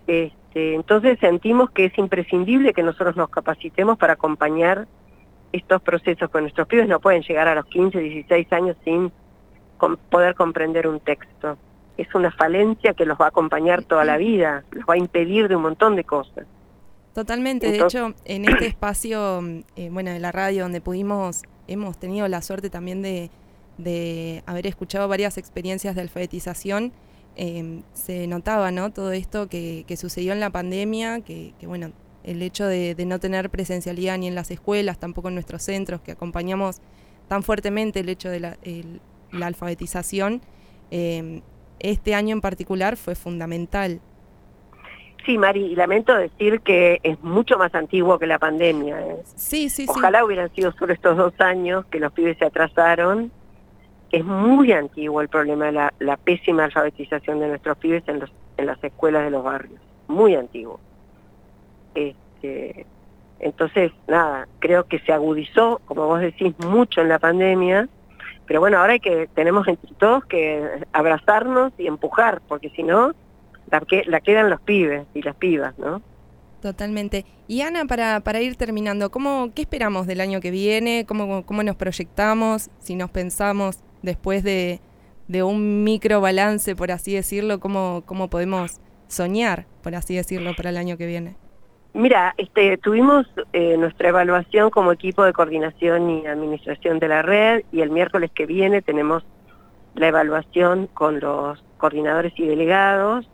Este, 0.05 0.75
entonces 0.75 1.17
sentimos 1.19 1.71
que 1.71 1.85
es 1.85 1.97
imprescindible 1.97 2.73
que 2.73 2.83
nosotros 2.83 3.15
nos 3.15 3.29
capacitemos 3.29 3.97
para 3.97 4.13
acompañar 4.13 4.87
estos 5.53 5.81
procesos 5.81 6.29
con 6.29 6.43
nuestros 6.43 6.67
pibes. 6.67 6.87
No 6.89 6.99
pueden 6.99 7.21
llegar 7.21 7.47
a 7.47 7.55
los 7.55 7.65
15, 7.65 7.97
16 7.97 8.51
años 8.51 8.75
sin 8.83 9.11
poder 10.09 10.35
comprender 10.35 10.87
un 10.87 10.99
texto. 10.99 11.57
Es 11.97 12.13
una 12.13 12.31
falencia 12.31 12.93
que 12.93 13.05
los 13.05 13.17
va 13.17 13.25
a 13.25 13.29
acompañar 13.29 13.83
toda 13.83 14.03
la 14.03 14.17
vida, 14.17 14.65
los 14.71 14.83
va 14.85 14.95
a 14.95 14.97
impedir 14.97 15.47
de 15.47 15.55
un 15.55 15.61
montón 15.61 15.95
de 15.95 16.03
cosas. 16.03 16.45
Totalmente, 17.13 17.71
de 17.71 17.79
hecho, 17.79 18.13
en 18.25 18.43
este 18.43 18.67
espacio, 18.67 19.41
eh, 19.77 19.89
bueno, 19.89 20.11
de 20.11 20.19
la 20.19 20.33
radio 20.33 20.63
donde 20.63 20.81
pudimos, 20.81 21.43
hemos 21.65 21.97
tenido 21.97 22.27
la 22.27 22.41
suerte 22.41 22.69
también 22.69 23.01
de, 23.01 23.31
de 23.77 24.43
haber 24.45 24.67
escuchado 24.67 25.07
varias 25.07 25.37
experiencias 25.37 25.95
de 25.95 26.01
alfabetización, 26.01 26.93
em, 27.35 27.83
se 27.93 28.27
notaba, 28.27 28.71
¿no? 28.71 28.91
Todo 28.91 29.11
esto 29.11 29.47
que, 29.47 29.85
sucedió 29.97 30.33
en 30.33 30.39
la 30.39 30.49
pandemia, 30.49 31.21
que, 31.21 31.53
bueno, 31.63 31.91
el 32.23 32.41
hecho 32.41 32.65
de, 32.65 32.95
no 33.05 33.19
tener 33.19 33.49
presencialidad 33.49 34.17
ni 34.17 34.27
en 34.27 34.35
las 34.35 34.51
escuelas, 34.51 34.99
tampoco 34.99 35.27
en 35.27 35.35
nuestros 35.35 35.63
centros, 35.63 36.01
que 36.01 36.11
acompañamos 36.11 36.81
tan 37.27 37.43
fuertemente 37.43 37.99
el 37.99 38.09
hecho 38.09 38.29
de 38.29 38.39
la, 38.39 38.57
la 39.31 39.47
alfabetización, 39.47 40.41
em, 40.91 41.41
este 41.79 42.15
año 42.15 42.33
en 42.33 42.41
particular 42.41 42.95
fue 42.95 43.15
fundamental 43.15 43.99
Sí, 45.25 45.39
Mari, 45.39 45.65
y 45.65 45.75
lamento 45.75 46.13
decir 46.13 46.61
que 46.61 46.99
es 47.01 47.21
mucho 47.23 47.57
más 47.57 47.73
antiguo 47.73 48.19
que 48.19 48.27
la 48.27 48.37
pandemia. 48.37 48.99
¿eh? 49.01 49.17
Sí, 49.35 49.69
sí, 49.69 49.87
Ojalá 49.89 50.23
hubieran 50.23 50.53
sido 50.53 50.71
solo 50.73 50.93
estos 50.93 51.17
dos 51.17 51.33
años 51.39 51.85
que 51.87 51.99
los 51.99 52.11
pibes 52.11 52.37
se 52.37 52.45
atrasaron. 52.45 53.31
Es 54.15 54.23
muy 54.23 54.71
antiguo 54.71 55.19
el 55.19 55.27
problema 55.27 55.65
de 55.65 55.73
la, 55.73 56.17
pésima 56.23 56.63
alfabetización 56.63 57.41
de 57.41 57.49
nuestros 57.49 57.77
pibes 57.79 58.01
en, 58.07 58.21
los, 58.21 58.31
en 58.55 58.67
las 58.67 58.81
escuelas 58.81 59.25
de 59.25 59.29
los 59.29 59.43
barrios. 59.43 59.81
Muy 60.07 60.35
antiguo. 60.35 60.79
Este, 61.95 62.85
entonces, 63.39 63.91
nada, 64.07 64.47
creo 64.59 64.85
que 64.85 64.99
se 64.99 65.11
agudizó, 65.11 65.81
como 65.83 66.07
vos 66.07 66.21
decís, 66.21 66.53
mucho 66.59 67.01
en 67.01 67.09
la 67.09 67.19
pandemia. 67.19 67.89
Pero 68.45 68.61
bueno, 68.61 68.77
ahora 68.77 68.93
hay 68.93 69.01
que, 69.01 69.27
tenemos 69.35 69.67
entre 69.67 69.93
todos 69.95 70.23
que 70.23 70.63
abrazarnos 70.93 71.73
y 71.77 71.87
empujar, 71.87 72.39
porque 72.47 72.69
si 72.69 72.83
no, 72.83 73.13
la, 73.69 73.83
la 74.05 74.21
quedan 74.21 74.49
los 74.49 74.61
pibes 74.61 75.05
y 75.13 75.23
las 75.23 75.35
pibas, 75.35 75.77
¿no? 75.77 76.01
Totalmente. 76.61 77.25
Y 77.49 77.63
Ana, 77.63 77.83
para, 77.83 78.21
para 78.21 78.39
ir 78.39 78.55
terminando, 78.55 79.11
¿cómo, 79.11 79.51
¿qué 79.53 79.63
esperamos 79.63 80.07
del 80.07 80.21
año 80.21 80.39
que 80.39 80.51
viene? 80.51 81.05
¿Cómo, 81.05 81.45
cómo 81.45 81.63
nos 81.63 81.75
proyectamos? 81.75 82.69
Si 82.79 82.95
nos 82.95 83.09
pensamos 83.09 83.79
después 84.05 84.43
de, 84.43 84.79
un 85.43 85.83
micro 85.83 86.21
balance, 86.21 86.75
por 86.75 86.91
así 86.91 87.13
decirlo, 87.13 87.59
¿cómo, 87.59 88.03
¿cómo 88.05 88.29
podemos 88.29 88.79
soñar, 89.07 89.65
por 89.83 89.95
así 89.95 90.15
decirlo, 90.15 90.53
para 90.55 90.69
el 90.69 90.77
año 90.77 90.97
que 90.97 91.07
viene? 91.07 91.35
Mira, 91.93 92.33
este, 92.37 92.77
tuvimos 92.77 93.25
eh, 93.53 93.77
nuestra 93.77 94.09
evaluación 94.09 94.69
como 94.69 94.91
equipo 94.91 95.23
de 95.23 95.33
coordinación 95.33 96.09
y 96.09 96.27
administración 96.27 96.99
de 96.99 97.07
la 97.07 97.21
red 97.21 97.63
y 97.71 97.81
el 97.81 97.89
miércoles 97.89 98.31
que 98.33 98.45
viene 98.45 98.81
tenemos 98.81 99.23
la 99.95 100.09
evaluación 100.09 100.87
con 100.87 101.21
los 101.21 101.63
coordinadores 101.77 102.33
y 102.35 102.47
delegados 102.47 103.29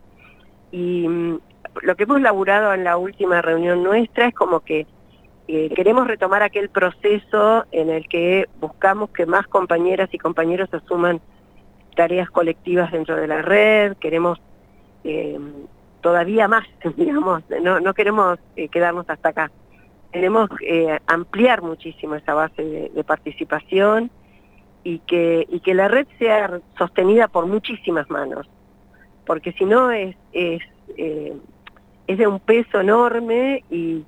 y 0.72 1.08
mm, 1.08 1.40
lo 1.82 1.96
que 1.96 2.04
hemos 2.04 2.22
laburado 2.22 2.74
en 2.74 2.84
la 2.84 2.98
última 2.98 3.42
reunión 3.42 3.82
nuestra 3.82 4.28
es 4.28 4.36
como 4.36 4.60
que 4.60 4.86
eh, 5.54 5.70
queremos 5.76 6.08
retomar 6.08 6.44
aquel 6.44 6.70
proceso 6.70 7.66
en 7.74 7.90
el 7.90 8.08
que 8.08 8.48
buscamos 8.62 9.10
que 9.10 9.26
más 9.26 9.46
compañeras 9.48 10.08
y 10.14 10.18
compañeros 10.18 10.74
asuman 10.74 11.20
tareas 11.94 12.30
colectivas 12.30 12.90
dentro 12.90 13.18
de 13.18 13.28
la 13.28 13.42
red, 13.42 13.98
queremos 13.98 14.40
eh, 15.04 15.38
todavía 16.00 16.48
más, 16.48 16.66
digamos, 16.96 17.44
no, 17.62 17.82
no 17.82 17.94
queremos 17.94 18.40
eh, 18.56 18.70
quedarnos 18.70 19.10
hasta 19.10 19.30
acá. 19.30 19.52
Queremos 20.14 20.50
ampliar 21.08 21.62
muchísimo 21.62 22.16
esa 22.16 22.34
base 22.34 22.90
de, 22.94 23.04
participación 23.04 24.10
y 24.86 25.00
que, 25.00 25.46
y 25.50 25.60
que 25.60 25.74
la 25.74 25.90
red 25.90 26.08
sea 26.18 26.60
sostenida 26.78 27.28
por 27.28 27.46
muchísimas 27.46 28.10
manos 28.10 28.50
porque 29.26 29.54
si 29.54 29.64
no 29.64 29.92
es, 29.92 30.16
es, 30.34 30.62
es 30.98 32.18
de 32.18 32.28
un 32.28 32.42
peso 32.42 32.82
enorme 32.82 33.64
y, 33.70 34.04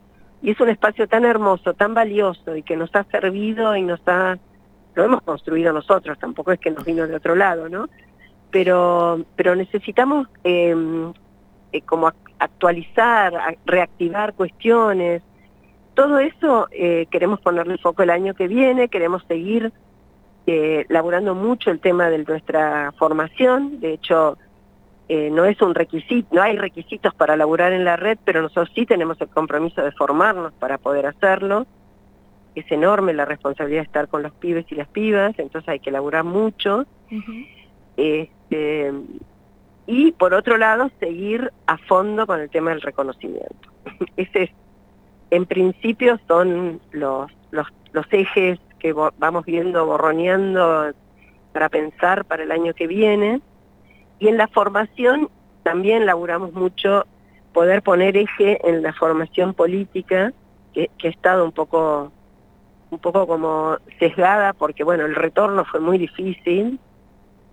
es 0.51 0.59
un 0.59 0.69
espacio 0.69 1.07
tan 1.07 1.25
hermoso, 1.25 1.73
tan 1.73 1.93
valioso 1.93 2.55
y 2.55 2.63
que 2.63 2.75
nos 2.75 2.93
ha 2.95 3.03
servido 3.05 3.75
y 3.75 3.81
nos 3.81 4.01
ha, 4.07 4.37
lo 4.95 5.03
hemos 5.03 5.21
construido 5.21 5.71
nosotros, 5.73 6.19
tampoco 6.19 6.51
es 6.51 6.59
que 6.59 6.71
nos 6.71 6.83
vino 6.85 7.07
de 7.07 7.15
otro 7.15 7.35
lado, 7.35 7.69
¿no? 7.69 7.87
Pero, 8.51 9.23
pero 9.35 9.55
necesitamos 9.55 10.27
em, 10.43 11.13
eh, 11.71 11.81
como 11.81 12.11
actualizar, 12.39 13.57
reactivar 13.65 14.33
cuestiones, 14.33 15.23
todo 15.93 16.19
eso 16.19 16.67
eh, 16.71 17.05
queremos 17.11 17.39
ponerle 17.39 17.77
foco 17.77 18.03
el 18.03 18.09
año 18.09 18.33
que 18.33 18.47
viene, 18.47 18.89
queremos 18.89 19.23
seguir 19.27 19.71
eh, 20.47 20.85
laburando 20.89 21.35
mucho 21.35 21.71
el 21.71 21.79
tema 21.79 22.09
de 22.09 22.19
nuestra 22.19 22.91
formación, 22.97 23.79
de 23.79 23.93
hecho 23.93 24.37
eh, 25.09 25.29
no 25.29 25.45
es 25.45 25.61
un 25.61 25.75
requisito, 25.75 26.33
no 26.33 26.41
hay 26.41 26.57
requisitos 26.57 27.13
para 27.13 27.35
laburar 27.35 27.73
en 27.73 27.83
la 27.83 27.97
red, 27.97 28.17
pero 28.23 28.41
nosotros 28.41 28.71
sí 28.73 28.85
tenemos 28.85 29.19
el 29.19 29.27
compromiso 29.27 29.81
de 29.81 29.91
formarnos 29.91 30.53
para 30.53 30.77
poder 30.77 31.05
hacerlo. 31.07 31.67
Es 32.55 32.71
enorme 32.71 33.13
la 33.13 33.25
responsabilidad 33.25 33.81
de 33.81 33.87
estar 33.87 34.07
con 34.07 34.23
los 34.23 34.31
pibes 34.33 34.65
y 34.69 34.75
las 34.75 34.87
pibas, 34.87 35.37
entonces 35.37 35.67
hay 35.67 35.79
que 35.79 35.91
laburar 35.91 36.23
mucho. 36.23 36.85
este, 37.97 38.93
y 39.85 40.13
por 40.13 40.33
otro 40.33 40.57
lado, 40.57 40.89
seguir 40.99 41.51
a 41.67 41.77
fondo 41.77 42.25
con 42.25 42.39
el 42.39 42.49
tema 42.49 42.69
del 42.69 42.81
reconocimiento. 42.81 43.69
Ese 44.15 44.43
es, 44.43 44.49
en 45.31 45.45
principio 45.45 46.17
son 46.27 46.79
los, 46.91 47.29
los, 47.51 47.67
los 47.91 48.05
ejes 48.11 48.59
que 48.79 48.93
vamos 48.93 49.45
viendo, 49.45 49.85
borroneando 49.85 50.93
para 51.51 51.69
pensar 51.69 52.23
para 52.23 52.43
el 52.43 52.51
año 52.51 52.73
que 52.73 52.87
viene 52.87 53.41
y 54.23 54.29
en 54.29 54.37
la 54.37 54.47
formación 54.47 55.29
también 55.63 56.05
laburamos 56.05 56.53
mucho 56.53 57.05
poder 57.51 57.81
poner 57.81 58.15
eje 58.15 58.57
en 58.67 58.81
la 58.81 58.93
formación 58.93 59.53
política, 59.53 60.31
que, 60.73 60.89
ha 61.03 61.07
estado 61.07 61.43
un 61.43 61.51
poco, 61.51 62.09
un 62.89 62.99
poco 62.99 63.27
como 63.27 63.77
sesgada, 63.99 64.53
porque 64.53 64.85
bueno, 64.85 65.05
el 65.05 65.13
retorno 65.13 65.65
fue 65.65 65.81
muy 65.81 65.97
difícil, 65.97 66.79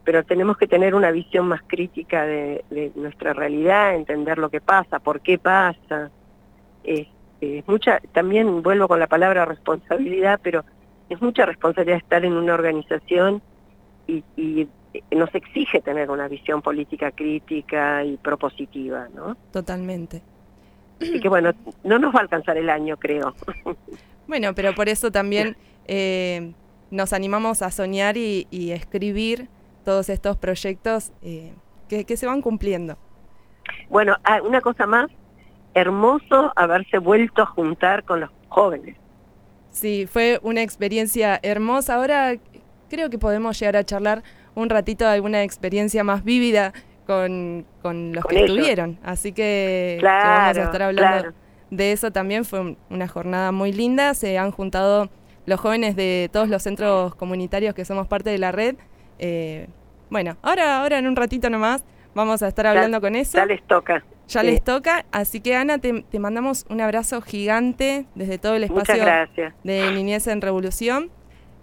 pero 0.04 0.22
tenemos 0.22 0.56
que 0.58 0.68
tener 0.68 0.94
una 0.94 1.10
visión 1.10 1.48
más 1.48 1.60
crítica 1.66 2.24
de, 2.24 2.92
nuestra 2.94 3.32
realidad, 3.32 3.96
entender 3.96 4.38
lo 4.38 4.48
que 4.48 4.60
pasa, 4.60 5.00
por 5.00 5.22
qué 5.22 5.38
pasa. 5.38 6.12
Es, 6.84 7.08
mucha, 7.66 7.98
también 8.12 8.62
vuelvo 8.62 8.86
con 8.86 9.00
la 9.00 9.08
palabra 9.08 9.44
responsabilidad, 9.44 10.38
pero 10.40 10.64
es 11.08 11.20
mucha 11.20 11.46
responsabilidad 11.46 11.98
estar 11.98 12.24
en 12.24 12.34
una 12.34 12.54
organización 12.54 13.42
y 14.06 14.68
nos 15.10 15.34
exige 15.34 15.80
tener 15.80 16.10
una 16.10 16.28
visión 16.28 16.62
política 16.62 17.12
crítica 17.12 18.04
y 18.04 18.16
propositiva, 18.16 19.08
¿no? 19.14 19.36
Totalmente. 19.52 20.22
Así 21.00 21.20
que 21.20 21.28
bueno, 21.28 21.52
no 21.84 21.98
nos 21.98 22.14
va 22.14 22.18
a 22.18 22.22
alcanzar 22.22 22.56
el 22.56 22.70
año, 22.70 22.96
creo. 22.96 23.34
Bueno, 24.26 24.54
pero 24.54 24.76
por 24.76 24.88
eso 24.88 25.10
también 25.10 25.56
eh, 25.88 26.52
nos 26.92 27.12
animamos 27.12 27.62
a 27.62 27.72
soñar 27.72 28.16
y, 28.16 28.46
escribir 28.70 29.48
todos 29.84 30.08
estos 30.08 30.36
proyectos 30.36 31.10
eh, 31.20 31.52
que, 31.88 32.16
se 32.16 32.26
van 32.26 32.40
cumpliendo. 32.40 32.96
Bueno, 33.88 34.14
ah, 34.22 34.40
una 34.40 34.60
cosa 34.60 34.86
más, 34.86 35.10
hermoso 35.74 36.52
haberse 36.54 36.98
vuelto 36.98 37.42
a 37.42 37.46
juntar 37.46 38.04
con 38.04 38.20
los 38.20 38.30
jóvenes. 38.48 38.96
Sí, 39.70 40.06
fue 40.06 40.38
una 40.44 40.62
experiencia 40.62 41.40
hermosa. 41.42 41.96
Ahora 41.96 42.36
creo 42.88 43.10
que 43.10 43.18
podemos 43.18 43.58
llegar 43.58 43.76
a 43.76 43.84
charlar 43.84 44.22
un 44.54 44.70
ratito 44.70 45.04
de 45.04 45.12
alguna 45.12 45.42
experiencia 45.42 46.04
más 46.04 46.24
vívida 46.24 46.72
con, 47.06 47.66
con 47.82 48.12
los 48.12 48.24
que 48.24 48.36
ellos. 48.36 48.50
estuvieron. 48.50 48.98
Así 49.02 49.32
que, 49.32 49.98
vamos 50.02 50.58
a 50.58 50.62
estar 50.62 50.82
hablando 50.82 51.32
de 51.70 51.92
eso 51.92 52.10
también. 52.10 52.44
Fue 52.44 52.76
una 52.88 53.08
jornada 53.08 53.52
muy 53.52 53.72
linda. 53.72 54.14
Se 54.14 54.38
han 54.38 54.50
juntado 54.50 55.10
los 55.46 55.60
jóvenes 55.60 55.96
de 55.96 56.30
todos 56.32 56.48
los 56.48 56.62
centros 56.62 57.14
comunitarios 57.14 57.74
que 57.74 57.84
somos 57.84 58.06
parte 58.06 58.30
de 58.30 58.38
la 58.38 58.52
red. 58.52 58.76
Eh, 59.18 59.66
bueno, 60.08 60.36
ahora, 60.42 60.80
ahora 60.80 60.98
en 60.98 61.06
un 61.06 61.16
ratito 61.16 61.50
nomás 61.50 61.84
vamos 62.14 62.42
a 62.42 62.48
estar 62.48 62.66
hablando 62.66 63.00
con 63.00 63.16
eso. 63.16 63.38
Ya 63.38 63.46
les 63.46 63.62
toca. 63.66 64.04
Ya 64.28 64.44
les 64.44 64.58
eh. 64.58 64.62
toca, 64.64 65.04
así 65.10 65.40
que 65.40 65.56
Ana, 65.56 65.78
te, 65.78 66.02
te, 66.02 66.20
mandamos 66.20 66.64
un 66.68 66.80
abrazo 66.80 67.20
gigante 67.20 68.06
desde 68.14 68.38
todo 68.38 68.54
el 68.54 68.62
espacio 68.62 69.04
de 69.64 69.92
Niñez 69.92 70.28
en 70.28 70.40
Revolución. 70.40 71.10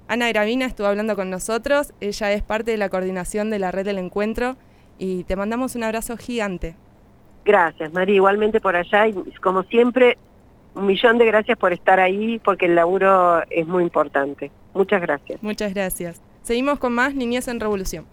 Ana 0.08 0.30
Gravina 0.30 0.65
estuvo 0.65 0.88
hablando 0.88 1.15
con 1.15 1.30
nosotros, 1.30 1.93
ella 2.00 2.32
es 2.32 2.41
parte 2.41 2.72
de 2.72 2.78
la 2.78 2.89
coordinación 2.89 3.50
de 3.50 3.60
la 3.60 3.72
red 3.72 3.86
del 3.86 3.98
encuentro 3.98 4.56
y 4.98 5.26
te 5.26 5.36
mandamos 5.36 5.76
un 5.76 5.84
abrazo 5.84 6.15
gigante. 6.15 6.76
Gracias, 7.43 7.91
María, 7.93 8.15
igualmente 8.15 8.62
por 8.62 8.76
allá 8.76 9.08
y 9.08 9.13
como 9.41 9.63
siempre, 9.63 10.17
un 10.76 10.86
millón 10.86 11.17
de 11.17 11.26
gracias 11.26 11.58
por 11.58 11.74
estar 11.74 12.00
ahí 12.00 12.39
porque 12.39 12.67
el 12.67 12.76
laburo 12.76 13.41
es 13.50 13.67
muy 13.67 13.84
importante. 13.84 14.52
Muchas 14.74 15.02
gracias. 15.02 15.41
Muchas 15.43 15.74
gracias. 15.74 16.22
Seguimos 16.41 16.80
con 16.80 16.93
más 16.93 17.13
Niñez 17.13 17.48
en 17.48 17.60
Revolución. 17.60 18.06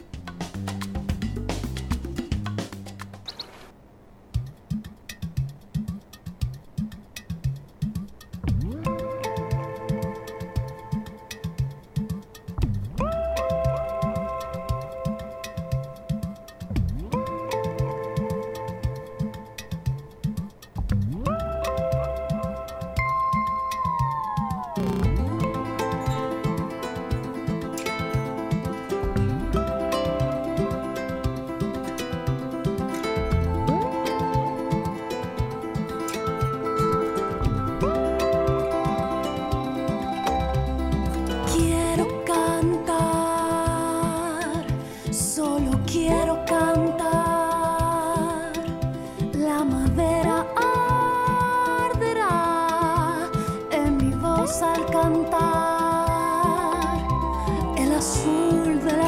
cold 58.55 59.04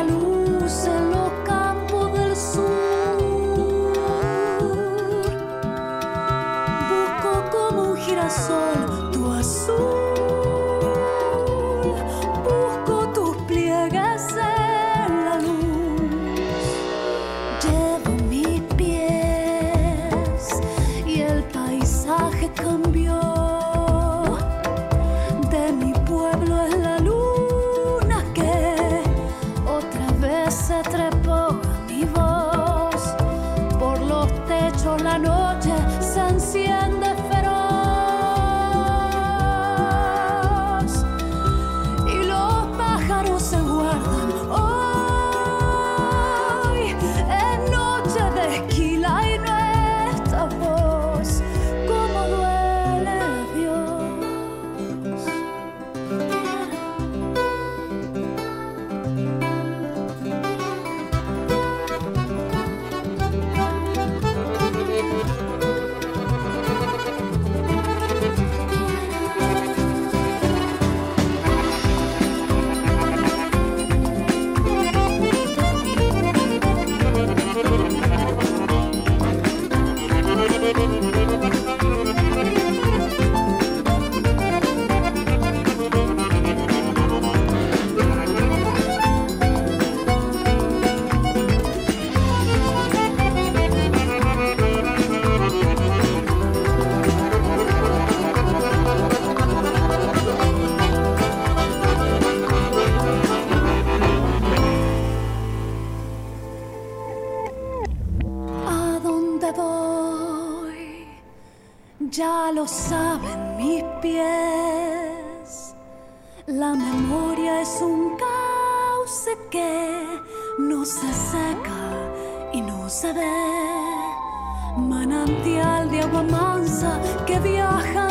manantial 125.27 125.89
de 125.91 126.01
agua 126.01 126.23
mansa 126.23 127.01
que 127.27 127.39
viaja 127.41 128.06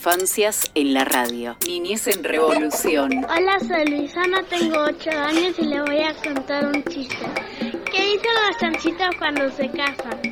infancias 0.00 0.70
en 0.74 0.94
la 0.94 1.04
radio. 1.04 1.58
Niñez 1.66 2.06
en 2.06 2.24
Revolución. 2.24 3.22
Hola, 3.28 3.60
soy 3.60 3.84
Luisana, 3.84 4.42
tengo 4.48 4.78
8 4.78 5.10
años 5.10 5.58
y 5.58 5.66
le 5.66 5.82
voy 5.82 5.98
a 5.98 6.14
contar 6.14 6.64
un 6.68 6.82
chiste. 6.84 7.18
¿Qué 7.60 8.02
dicen 8.06 8.34
las 8.48 8.58
chanchitas 8.58 9.10
cuando 9.18 9.50
se 9.50 9.68
casan? 9.68 10.22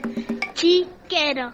Chiquero. 0.55 1.53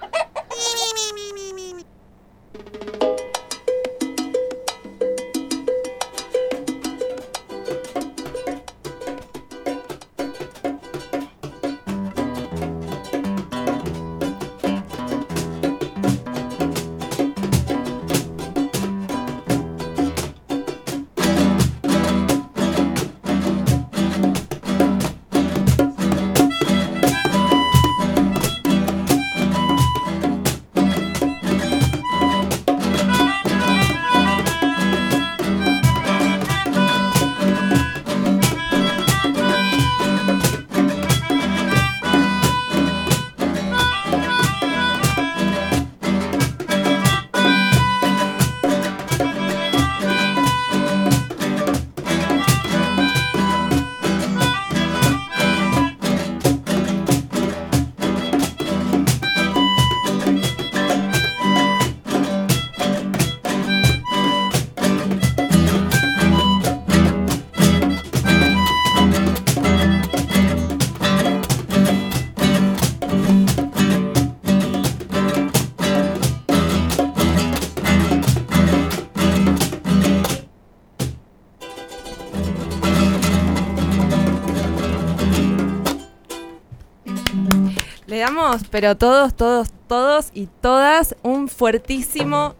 Pero 88.70 88.96
todos, 88.96 89.34
todos, 89.34 89.72
todos 89.88 90.30
y 90.34 90.48
todas, 90.60 91.16
un 91.22 91.48
fuertísimo 91.48 92.54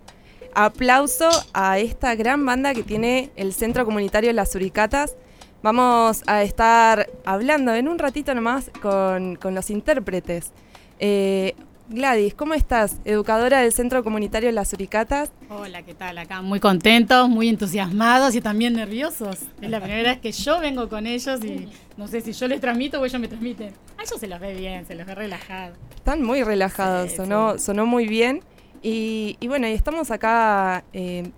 aplauso 0.55 1.29
a 1.53 1.79
esta 1.79 2.15
gran 2.15 2.45
banda 2.45 2.75
que 2.75 2.83
tiene 2.83 3.31
el 3.37 3.53
Centro 3.53 3.85
Comunitario 3.85 4.33
Las 4.33 4.55
Uricatas. 4.55 5.17
Vamos 5.63 6.23
a 6.27 6.43
estar 6.43 7.09
hablando 7.25 7.73
en 7.75 7.89
un 7.89 7.99
ratito 7.99 8.35
nomás 8.35 8.71
con, 8.83 9.37
con 9.37 9.55
los 9.55 9.71
intérpretes. 9.71 10.53
Eh, 10.99 11.55
Gladys, 11.89 12.33
¿cómo 12.35 12.55
estás? 12.55 12.97
Educadora 13.05 13.61
del 13.61 13.71
Centro 13.73 14.03
Comunitario 14.03 14.51
Las 14.53 14.73
Uricatas. 14.73 15.31
Hola, 15.51 15.83
¿qué 15.83 15.93
tal? 15.93 16.17
Acá 16.17 16.41
muy 16.41 16.59
contentos, 16.59 17.29
muy 17.29 17.51
entusiasmados 17.51 18.35
y 18.35 18.41
también 18.41 18.73
nerviosos. 18.73 19.41
Es 19.61 19.71
la 19.71 19.81
primera 19.81 20.11
vez 20.13 20.21
que 20.21 20.33
yo 20.33 20.61
vengo 20.61 20.89
con 20.89 21.07
ellos 21.07 21.45
y 21.45 21.69
no 21.99 22.09
sé 22.09 22.23
si 22.23 22.33
yo 22.33 22.49
les 22.49 22.61
transmito 22.63 23.01
o 23.01 23.05
ellos 23.05 23.21
me 23.21 23.29
transmiten. 23.29 23.75
A 23.99 24.03
ellos 24.03 24.19
se 24.19 24.27
los 24.27 24.41
ve 24.41 24.55
bien, 24.55 24.87
se 24.87 24.95
los 24.95 25.07
ve 25.07 25.15
relajados. 25.15 25.77
Están 25.95 26.23
muy 26.23 26.43
relajados, 26.43 27.11
Sí, 27.11 27.17
sonó, 27.19 27.59
sí. 27.59 27.65
sonó 27.65 27.85
muy 27.85 28.09
bien. 28.09 28.41
Y, 28.83 29.37
y 29.41 29.49
bueno, 29.49 29.69
y 29.69 29.73
estamos 29.73 30.11
acá 30.11 30.85
eh, 30.95 31.31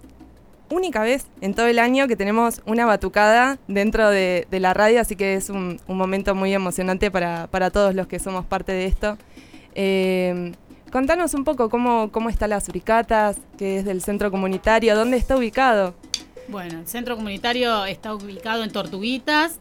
única 0.71 1.03
vez 1.03 1.27
en 1.41 1.55
todo 1.55 1.67
el 1.67 1.81
año 1.81 2.07
que 2.07 2.15
tenemos 2.15 2.63
una 2.67 2.87
batucada 2.87 3.59
dentro 3.67 4.11
de, 4.11 4.47
de 4.49 4.61
la 4.61 4.75
radio, 4.75 5.01
así 5.01 5.17
que 5.17 5.35
es 5.35 5.51
un, 5.51 5.81
un 5.89 5.97
momento 5.97 6.37
muy 6.37 6.55
emocionante 6.55 7.11
para, 7.11 7.49
para 7.49 7.71
todos 7.71 7.97
los 7.97 8.07
que 8.07 8.21
somos 8.21 8.45
parte 8.47 8.71
de 8.71 8.87
esto. 8.87 9.19
Eh, 9.79 10.53
contanos 10.91 11.35
un 11.35 11.45
poco 11.45 11.69
cómo, 11.69 12.11
cómo 12.11 12.31
está 12.31 12.49
las 12.49 12.67
Uricatas, 12.69 13.37
que 13.59 13.79
es 13.79 13.85
del 13.85 14.01
centro 14.03 14.31
comunitario, 14.31 14.97
dónde 14.97 15.19
está 15.19 15.37
ubicado. 15.37 15.95
Bueno, 16.49 16.79
el 16.81 16.87
centro 16.87 17.17
comunitario 17.17 17.85
está 17.85 18.15
ubicado 18.15 18.65
en 18.65 18.71
Tortuguitas. 18.73 19.59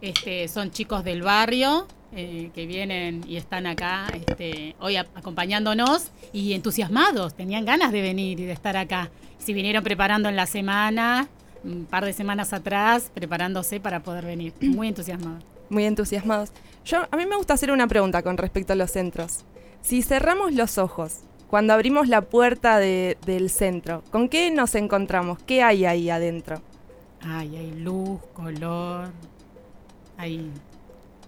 Este, 0.00 0.48
son 0.48 0.72
chicos 0.72 1.04
del 1.04 1.22
barrio 1.22 1.86
eh, 2.12 2.50
que 2.54 2.66
vienen 2.66 3.22
y 3.28 3.36
están 3.36 3.66
acá 3.68 4.06
este, 4.12 4.74
hoy 4.80 4.96
a- 4.96 5.06
acompañándonos 5.14 6.10
y 6.32 6.54
entusiasmados. 6.54 7.34
Tenían 7.34 7.64
ganas 7.64 7.92
de 7.92 8.02
venir 8.02 8.40
y 8.40 8.44
de 8.46 8.52
estar 8.52 8.76
acá. 8.76 9.10
Si 9.38 9.52
vinieron 9.52 9.84
preparando 9.84 10.28
en 10.28 10.34
la 10.34 10.46
semana, 10.46 11.28
un 11.62 11.84
par 11.84 12.04
de 12.04 12.12
semanas 12.12 12.52
atrás, 12.52 13.12
preparándose 13.14 13.78
para 13.78 14.00
poder 14.00 14.24
venir. 14.26 14.52
Muy 14.60 14.88
entusiasmados. 14.88 15.44
Muy 15.68 15.84
entusiasmados. 15.84 16.50
Yo, 16.84 17.06
a 17.08 17.16
mí 17.16 17.24
me 17.26 17.36
gusta 17.36 17.54
hacer 17.54 17.70
una 17.70 17.86
pregunta 17.86 18.22
con 18.22 18.36
respecto 18.36 18.72
a 18.72 18.76
los 18.76 18.90
centros. 18.90 19.44
Si 19.82 20.02
cerramos 20.02 20.52
los 20.52 20.78
ojos, 20.78 21.18
cuando 21.48 21.72
abrimos 21.74 22.08
la 22.08 22.22
puerta 22.22 22.78
de- 22.78 23.18
del 23.26 23.50
centro, 23.50 24.02
¿con 24.10 24.28
qué 24.28 24.50
nos 24.50 24.74
encontramos? 24.74 25.38
¿Qué 25.44 25.62
hay 25.62 25.84
ahí 25.84 26.08
adentro? 26.08 26.62
Ay, 27.20 27.56
hay 27.56 27.70
luz, 27.72 28.20
color, 28.32 29.10
hay 30.16 30.50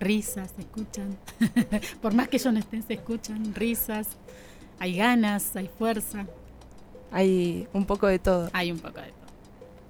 risas, 0.00 0.50
se 0.56 0.62
escuchan. 0.62 1.16
Por 2.02 2.14
más 2.14 2.28
que 2.28 2.36
ellos 2.36 2.52
no 2.52 2.58
estén, 2.58 2.82
se 2.86 2.94
escuchan 2.94 3.54
risas. 3.54 4.08
Hay 4.78 4.96
ganas, 4.96 5.54
hay 5.56 5.68
fuerza, 5.78 6.26
Hay 7.12 7.68
un 7.72 7.84
poco 7.86 8.06
de 8.08 8.18
todo. 8.18 8.50
hay 8.52 8.72
un 8.72 8.78
poco 8.78 8.96
de 9.00 9.06
todo. 9.08 9.24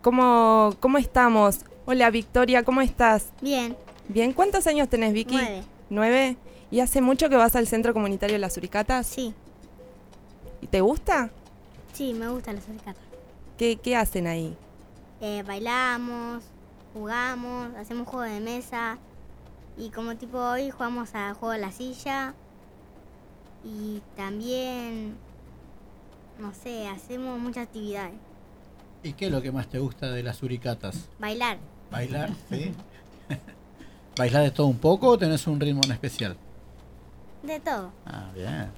¿Cómo, 0.03 0.75
cómo 0.81 0.99
estamos? 0.99 1.61
Hola 1.87 2.11
Victoria, 2.11 2.63
¿cómo 2.65 2.81
estás? 2.83 3.29
Bien, 3.41 3.77
Bien, 4.09 4.35
¿cuántos 4.35 4.67
años 4.67 4.89
tenés 4.91 5.15
Vicky? 5.15 5.35
nueve. 5.37 5.63
¿Nueve? 5.89 6.37
¿Y 6.71 6.81
hace 6.81 7.01
mucho 7.01 7.29
que 7.29 7.37
vas 7.37 7.55
al 7.57 7.67
centro 7.67 7.93
comunitario 7.95 8.39
Las 8.39 8.57
Uricatas? 8.57 9.07
Sí, 9.07 9.35
¿Y 10.61 10.67
te 10.67 10.81
gusta? 10.81 11.31
sí, 11.93 12.13
me 12.15 12.29
gustan 12.29 12.57
los 12.57 12.69
alicatos. 12.69 13.03
¿Qué, 13.57 13.77
qué 13.77 13.95
hacen 13.97 14.27
ahí? 14.27 14.57
Eh, 15.21 15.45
bailamos, 15.47 16.43
jugamos, 16.93 17.75
hacemos 17.77 18.09
juego 18.09 18.23
de 18.33 18.41
mesa. 18.41 18.99
Y 19.77 19.91
como 19.91 20.17
tipo 20.17 20.39
hoy 20.39 20.71
jugamos 20.71 21.15
a 21.15 21.35
juego 21.35 21.53
de 21.53 21.59
la 21.61 21.71
silla. 21.71 22.35
Y 23.65 24.03
también, 24.17 25.17
no 26.39 26.53
sé, 26.53 26.89
hacemos 26.89 27.39
muchas 27.39 27.65
actividades. 27.69 28.15
¿Y 29.05 29.13
qué 29.13 29.27
es 29.27 29.33
lo 29.33 29.41
que 29.43 29.53
más 29.53 29.69
te 29.69 29.79
gusta 29.79 30.11
de 30.11 30.23
las 30.23 30.43
uricatas? 30.43 31.09
Bailar, 31.21 31.59
¿Bailar? 31.91 32.31
¿Sí? 32.51 32.73
¿Bailar 34.19 34.43
de 34.43 34.51
todo 34.51 34.67
un 34.67 34.79
poco 34.79 35.09
o 35.09 35.19
tenés 35.19 35.47
un 35.47 35.61
ritmo 35.61 35.83
en 35.85 35.93
especial? 35.93 36.37
De 37.47 37.61
todo. 37.61 37.93
Ah, 38.07 38.31
bien. 38.35 38.71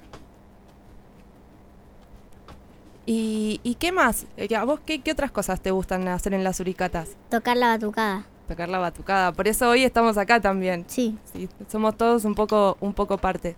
¿Y, 3.05 3.61
y 3.63 3.75
qué 3.75 3.91
más? 3.91 4.25
Eh, 4.35 4.53
¿A 4.55 4.65
vos 4.65 4.79
qué, 4.85 5.01
qué 5.01 5.11
otras 5.13 5.31
cosas 5.31 5.61
te 5.61 5.71
gustan 5.71 6.07
hacer 6.09 6.33
en 6.33 6.43
Las 6.43 6.59
Uricatas? 6.59 7.09
Tocar 7.29 7.55
la 7.55 7.67
batucada. 7.69 8.25
Tocar 8.47 8.67
la 8.69 8.79
batucada. 8.79 9.31
Por 9.31 9.47
eso 9.47 9.69
hoy 9.69 9.83
estamos 9.83 10.17
acá 10.17 10.41
también. 10.41 10.85
Sí, 10.87 11.17
Sí, 11.33 11.47
somos 11.69 11.95
todos 11.97 12.25
un 12.25 12.35
poco, 12.35 12.77
un 12.81 12.93
poco 12.93 13.17
parte. 13.17 13.55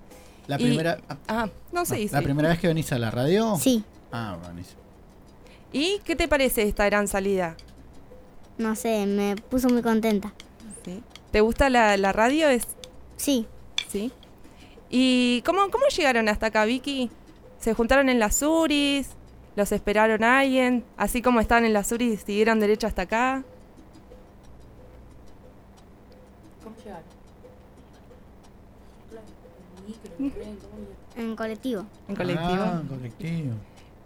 La 0.47 0.59
Y- 0.59 0.63
primera, 0.65 0.99
ah, 1.09 1.17
Ah, 1.27 1.49
no 1.71 1.85
sé. 1.85 2.07
¿La 2.11 2.19
sí. 2.19 2.23
primera 2.25 2.49
vez 2.49 2.59
que 2.59 2.67
venís 2.67 2.91
a 2.91 2.99
la 2.99 3.11
radio? 3.11 3.55
sí, 3.59 3.83
Ah, 4.11 4.37
buenísimo. 4.43 4.79
¿Y 5.71 5.99
qué 6.03 6.15
te 6.15 6.27
parece 6.27 6.63
esta 6.63 6.85
gran 6.85 7.07
salida? 7.07 7.55
no 8.57 8.75
sé, 8.75 9.05
me 9.05 9.35
puso 9.37 9.69
muy 9.69 9.81
contenta. 9.81 10.33
¿Sí? 10.83 11.01
¿Te 11.31 11.39
gusta 11.41 11.69
la, 11.69 11.95
la 11.97 12.11
radio? 12.11 12.49
Es, 12.49 12.67
Sí, 13.15 13.47
¿Sí? 13.87 14.11
¿Y 14.89 15.41
cómo, 15.45 15.69
cómo 15.69 15.85
llegaron 15.95 16.27
hasta 16.29 16.47
acá, 16.47 16.65
Vicky? 16.65 17.09
¿Se 17.59 17.73
juntaron 17.73 18.09
en 18.09 18.19
las 18.19 18.41
URIs? 18.41 19.09
¿Los 19.55 19.71
esperaron 19.71 20.23
a 20.23 20.39
alguien? 20.39 20.83
Así 20.97 21.21
como 21.21 21.39
estaban 21.39 21.65
en 21.65 21.73
las 21.73 21.91
URIs, 21.91 22.21
¿siguieron 22.21 22.59
derecho 22.59 22.87
hasta 22.87 23.03
acá? 23.03 23.43
en 31.15 31.35
colectivo. 31.35 31.85
¿En 32.07 32.15
colectivo? 32.15 32.63
Ah, 32.63 32.81
colectivo. 32.87 33.53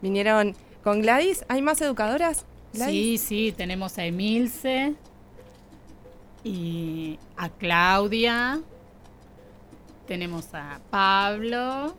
¿Vinieron 0.01 0.55
con 0.83 1.01
Gladys? 1.01 1.45
¿Hay 1.47 1.61
más 1.61 1.81
educadoras? 1.81 2.45
Sí, 2.73 3.17
sí, 3.17 3.53
tenemos 3.55 3.97
a 3.97 4.05
Emilce 4.05 4.95
y 6.43 7.19
a 7.37 7.49
Claudia. 7.49 8.61
Tenemos 10.07 10.53
a 10.53 10.79
Pablo. 10.89 11.95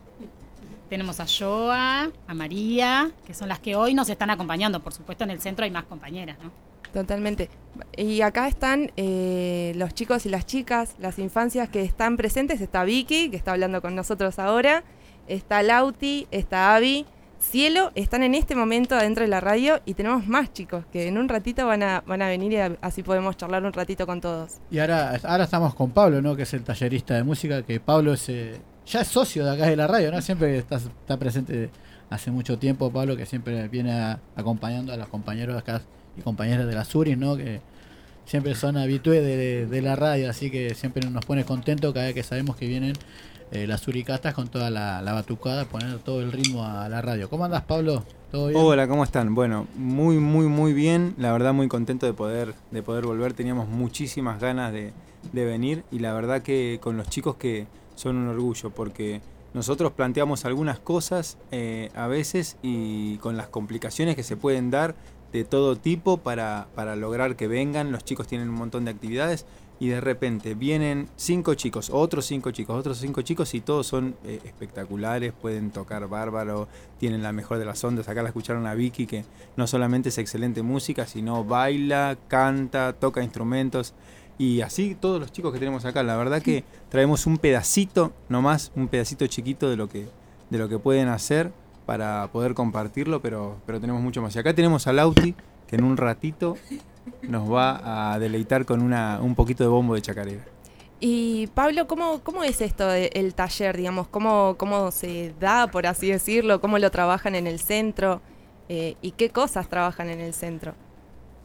tenemos 0.89 1.19
a 1.19 1.25
Joa, 1.25 2.11
a 2.27 2.33
María, 2.33 3.11
que 3.25 3.33
son 3.33 3.49
las 3.49 3.59
que 3.59 3.75
hoy 3.75 3.93
nos 3.93 4.09
están 4.09 4.29
acompañando. 4.29 4.81
Por 4.81 4.93
supuesto, 4.93 5.23
en 5.23 5.31
el 5.31 5.41
centro 5.41 5.65
hay 5.65 5.71
más 5.71 5.85
compañeras, 5.85 6.37
¿no? 6.43 6.51
Totalmente. 6.93 7.49
Y 7.97 8.21
acá 8.21 8.47
están 8.47 8.91
eh, 8.95 9.73
los 9.75 9.93
chicos 9.93 10.25
y 10.25 10.29
las 10.29 10.45
chicas, 10.45 10.95
las 10.99 11.19
infancias 11.19 11.67
que 11.67 11.81
están 11.81 12.15
presentes. 12.15 12.61
Está 12.61 12.85
Vicky, 12.85 13.29
que 13.29 13.35
está 13.35 13.51
hablando 13.51 13.81
con 13.81 13.95
nosotros 13.95 14.39
ahora. 14.39 14.83
Está 15.27 15.63
Lauti, 15.63 16.27
está 16.31 16.75
Avi. 16.75 17.05
Cielo, 17.51 17.91
están 17.95 18.23
en 18.23 18.35
este 18.35 18.55
momento 18.55 18.95
adentro 18.95 19.23
de 19.23 19.29
la 19.29 19.39
radio 19.39 19.79
y 19.85 19.93
tenemos 19.93 20.27
más 20.27 20.51
chicos 20.51 20.83
que 20.91 21.07
en 21.07 21.17
un 21.17 21.29
ratito 21.29 21.65
van 21.67 21.83
a, 21.83 22.01
van 22.05 22.21
a 22.21 22.27
venir 22.27 22.51
y 22.51 22.57
así 22.81 23.03
podemos 23.03 23.37
charlar 23.37 23.63
un 23.63 23.71
ratito 23.71 24.05
con 24.05 24.19
todos. 24.19 24.53
Y 24.71 24.79
ahora, 24.79 25.19
ahora 25.23 25.43
estamos 25.45 25.75
con 25.75 25.91
Pablo, 25.91 26.21
¿no? 26.21 26.35
Que 26.35 26.43
es 26.43 26.53
el 26.53 26.63
tallerista 26.63 27.13
de 27.13 27.23
música, 27.23 27.61
que 27.61 27.79
Pablo 27.79 28.13
es, 28.13 28.27
eh, 28.29 28.59
ya 28.87 29.01
es 29.01 29.07
socio 29.07 29.45
de 29.45 29.51
acá 29.51 29.67
de 29.67 29.75
la 29.75 29.87
radio, 29.87 30.11
¿no? 30.11 30.21
Siempre 30.21 30.57
está, 30.57 30.79
presente 31.19 31.69
hace 32.09 32.31
mucho 32.31 32.57
tiempo, 32.57 32.91
Pablo, 32.91 33.15
que 33.15 33.25
siempre 33.25 33.67
viene 33.67 33.93
a- 33.93 34.19
acompañando 34.35 34.91
a 34.91 34.97
los 34.97 35.07
compañeros 35.07 35.55
acá 35.57 35.81
y 36.17 36.21
compañeras 36.21 36.65
de 36.67 36.73
la 36.73 36.83
Suris, 36.83 37.17
¿no? 37.17 37.37
Que 37.37 37.61
siempre 38.25 38.55
son 38.55 38.75
habitués 38.75 39.23
de, 39.23 39.67
de 39.67 39.81
la 39.81 39.95
radio, 39.95 40.29
así 40.29 40.49
que 40.49 40.73
siempre 40.73 41.07
nos 41.09 41.23
pone 41.25 41.45
contento 41.45 41.93
cada 41.93 42.07
vez 42.07 42.15
que 42.15 42.23
sabemos 42.23 42.55
que 42.55 42.67
vienen 42.67 42.93
eh, 43.51 43.67
las 43.67 43.81
suricatas 43.81 44.33
con 44.33 44.47
toda 44.47 44.69
la, 44.69 45.01
la 45.01 45.13
batucada, 45.13 45.65
poner 45.65 45.99
todo 45.99 46.21
el 46.21 46.31
ritmo 46.31 46.65
a 46.65 46.89
la 46.89 47.01
radio. 47.01 47.29
¿Cómo 47.29 47.45
andas, 47.45 47.63
Pablo? 47.63 48.03
¿Todo 48.31 48.47
bien? 48.47 48.59
Hola, 48.61 48.87
¿cómo 48.87 49.03
están? 49.03 49.35
Bueno, 49.35 49.67
muy, 49.75 50.17
muy, 50.17 50.47
muy 50.47 50.73
bien. 50.73 51.13
La 51.17 51.31
verdad, 51.31 51.53
muy 51.53 51.67
contento 51.67 52.05
de 52.05 52.13
poder, 52.13 52.53
de 52.71 52.81
poder 52.81 53.05
volver. 53.05 53.33
Teníamos 53.33 53.67
muchísimas 53.67 54.39
ganas 54.39 54.73
de, 54.73 54.93
de 55.31 55.45
venir 55.45 55.83
y 55.91 55.99
la 55.99 56.13
verdad 56.13 56.41
que 56.41 56.79
con 56.81 56.97
los 56.97 57.09
chicos 57.09 57.35
que 57.35 57.67
son 57.95 58.17
un 58.17 58.27
orgullo 58.27 58.69
porque 58.71 59.21
nosotros 59.53 59.93
planteamos 59.93 60.43
algunas 60.45 60.79
cosas 60.79 61.37
eh, 61.51 61.89
a 61.95 62.07
veces 62.07 62.57
y 62.61 63.17
con 63.17 63.37
las 63.37 63.47
complicaciones 63.47 64.15
que 64.15 64.23
se 64.23 64.35
pueden 64.35 64.69
dar 64.69 64.95
de 65.31 65.45
todo 65.45 65.75
tipo 65.75 66.17
para, 66.17 66.67
para 66.75 66.95
lograr 66.95 67.35
que 67.35 67.47
vengan. 67.47 67.91
Los 67.91 68.03
chicos 68.03 68.27
tienen 68.27 68.49
un 68.49 68.55
montón 68.55 68.85
de 68.85 68.91
actividades 68.91 69.45
y 69.79 69.89
de 69.89 69.99
repente 69.99 70.55
vienen 70.55 71.09
cinco 71.15 71.53
chicos, 71.53 71.89
otros 71.91 72.25
cinco 72.25 72.51
chicos, 72.51 72.77
otros 72.77 72.97
cinco 72.97 73.21
chicos 73.21 73.53
y 73.53 73.61
todos 73.61 73.85
son 73.85 74.15
eh, 74.23 74.39
espectaculares, 74.45 75.33
pueden 75.33 75.71
tocar 75.71 76.07
bárbaro, 76.07 76.67
tienen 76.97 77.21
la 77.21 77.33
mejor 77.33 77.57
de 77.57 77.65
las 77.65 77.83
ondas. 77.83 78.07
Acá 78.07 78.23
la 78.23 78.29
escucharon 78.29 78.65
a 78.67 78.73
Vicky 78.73 79.05
que 79.05 79.25
no 79.57 79.67
solamente 79.67 80.09
es 80.09 80.17
excelente 80.17 80.61
música, 80.61 81.05
sino 81.05 81.43
baila, 81.43 82.17
canta, 82.27 82.93
toca 82.93 83.21
instrumentos. 83.21 83.93
Y 84.37 84.61
así 84.61 84.95
todos 84.95 85.19
los 85.19 85.31
chicos 85.31 85.53
que 85.53 85.59
tenemos 85.59 85.85
acá, 85.85 86.03
la 86.03 86.17
verdad 86.17 86.41
que 86.41 86.63
traemos 86.89 87.25
un 87.25 87.37
pedacito 87.37 88.13
nomás, 88.29 88.71
un 88.75 88.87
pedacito 88.87 89.27
chiquito 89.27 89.69
de 89.69 89.77
lo 89.77 89.87
que, 89.87 90.07
de 90.49 90.57
lo 90.57 90.69
que 90.69 90.79
pueden 90.79 91.07
hacer 91.07 91.51
para 91.85 92.29
poder 92.31 92.53
compartirlo, 92.53 93.21
pero, 93.21 93.57
pero 93.65 93.79
tenemos 93.79 94.01
mucho 94.01 94.21
más. 94.21 94.35
Y 94.35 94.39
acá 94.39 94.53
tenemos 94.53 94.87
a 94.87 94.93
Lauti, 94.93 95.35
que 95.67 95.75
en 95.75 95.83
un 95.83 95.97
ratito 95.97 96.57
nos 97.23 97.51
va 97.51 98.13
a 98.13 98.19
deleitar 98.19 98.65
con 98.65 98.81
una, 98.81 99.19
un 99.21 99.35
poquito 99.35 99.63
de 99.63 99.69
bombo 99.69 99.95
de 99.95 100.01
chacarera. 100.01 100.43
Y 100.99 101.47
Pablo, 101.47 101.87
¿cómo, 101.87 102.21
cómo 102.23 102.43
es 102.43 102.61
esto 102.61 102.87
del 102.87 103.33
taller, 103.35 103.75
digamos? 103.77 104.07
¿Cómo, 104.07 104.55
¿Cómo 104.57 104.91
se 104.91 105.33
da, 105.39 105.67
por 105.67 105.85
así 105.87 106.09
decirlo? 106.09 106.61
¿Cómo 106.61 106.79
lo 106.79 106.89
trabajan 106.89 107.35
en 107.35 107.47
el 107.47 107.59
centro? 107.59 108.21
Eh, 108.69 108.95
¿Y 109.01 109.11
qué 109.11 109.29
cosas 109.29 109.67
trabajan 109.69 110.09
en 110.09 110.21
el 110.21 110.33
centro? 110.33 110.73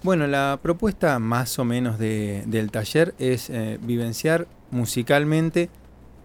Bueno, 0.02 0.26
la 0.26 0.58
propuesta 0.62 1.18
más 1.18 1.58
o 1.58 1.64
menos 1.64 1.98
de- 1.98 2.44
del 2.46 2.70
taller 2.70 3.14
es 3.18 3.50
eh, 3.50 3.78
vivenciar 3.82 4.46
musicalmente 4.70 5.68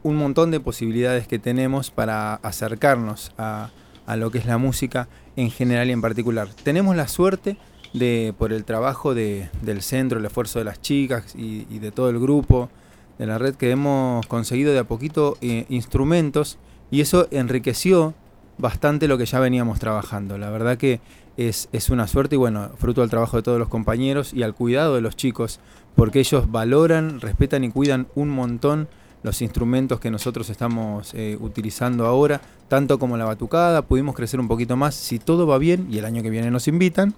un 0.03 0.15
montón 0.17 0.51
de 0.51 0.59
posibilidades 0.59 1.27
que 1.27 1.39
tenemos 1.39 1.89
para 1.91 2.35
acercarnos 2.35 3.31
a, 3.37 3.71
a 4.05 4.15
lo 4.15 4.29
que 4.31 4.37
es 4.37 4.45
la 4.45 4.57
música 4.59 5.07
en 5.35 5.49
general 5.49 5.89
y 5.89 5.93
en 5.93 6.01
particular. 6.01 6.47
Tenemos 6.63 6.95
la 6.95 7.07
suerte 7.07 7.57
de, 7.97 8.34
por 8.38 8.51
el 8.53 8.63
trabajo 8.65 9.13
de- 9.13 9.49
del 9.62 9.81
centro, 9.81 10.19
el 10.19 10.25
esfuerzo 10.25 10.60
de 10.60 10.65
las 10.65 10.81
chicas 10.81 11.34
y, 11.36 11.63
de 11.79 11.91
todo 11.91 12.10
el 12.10 12.19
grupo 12.19 12.69
de 13.17 13.25
la 13.27 13.38
red, 13.38 13.55
que 13.55 13.71
hemos 13.71 14.25
conseguido 14.27 14.73
de 14.73 14.79
a 14.79 14.84
poquito 14.84 15.38
eh, 15.41 15.65
instrumentos 15.69 16.58
y 16.91 17.01
eso 17.01 17.27
enriqueció 17.31 18.13
bastante 18.58 19.08
lo 19.08 19.17
que 19.17 19.25
ya 19.25 19.39
veníamos 19.39 19.79
trabajando. 19.79 20.38
La 20.38 20.49
verdad 20.49 20.77
que 20.77 20.99
es, 21.38 21.67
es 21.73 21.89
una 21.89 22.08
suerte 22.08 22.36
y 22.36 22.38
bueno, 22.38 22.69
fruto 22.77 23.01
del 23.01 23.10
trabajo 23.10 23.38
de 23.38 23.43
todos 23.43 23.60
los 23.60 23.67
compañeros 23.69 24.34
y 24.34 24.43
al 24.43 24.53
cuidado 24.53 24.95
de 24.95 25.01
los 25.01 25.15
chicos, 25.15 25.60
porque 25.95 26.19
ellos 26.19 26.51
valoran, 26.51 27.19
respetan 27.21 27.63
y 27.63 27.71
cuidan 27.71 28.08
un 28.15 28.29
montón 28.29 28.88
los 29.25 29.41
instrumentos 29.41 29.99
que 29.99 30.11
nosotros 30.11 30.49
estamos 30.49 31.13
eh, 31.15 31.35
utilizando 31.41 32.05
ahora, 32.05 32.39
tanto 32.67 32.99
como 32.99 33.17
la 33.17 33.25
batucada, 33.25 33.81
pudimos 33.81 34.15
crecer 34.15 34.39
un 34.39 34.47
poquito 34.47 34.77
más, 34.77 34.93
si 34.93 35.17
todo 35.17 35.47
va 35.47 35.57
bien 35.57 35.88
y 35.89 35.97
el 35.97 36.05
año 36.05 36.21
que 36.21 36.29
viene 36.29 36.51
nos 36.51 36.67
invitan, 36.67 37.15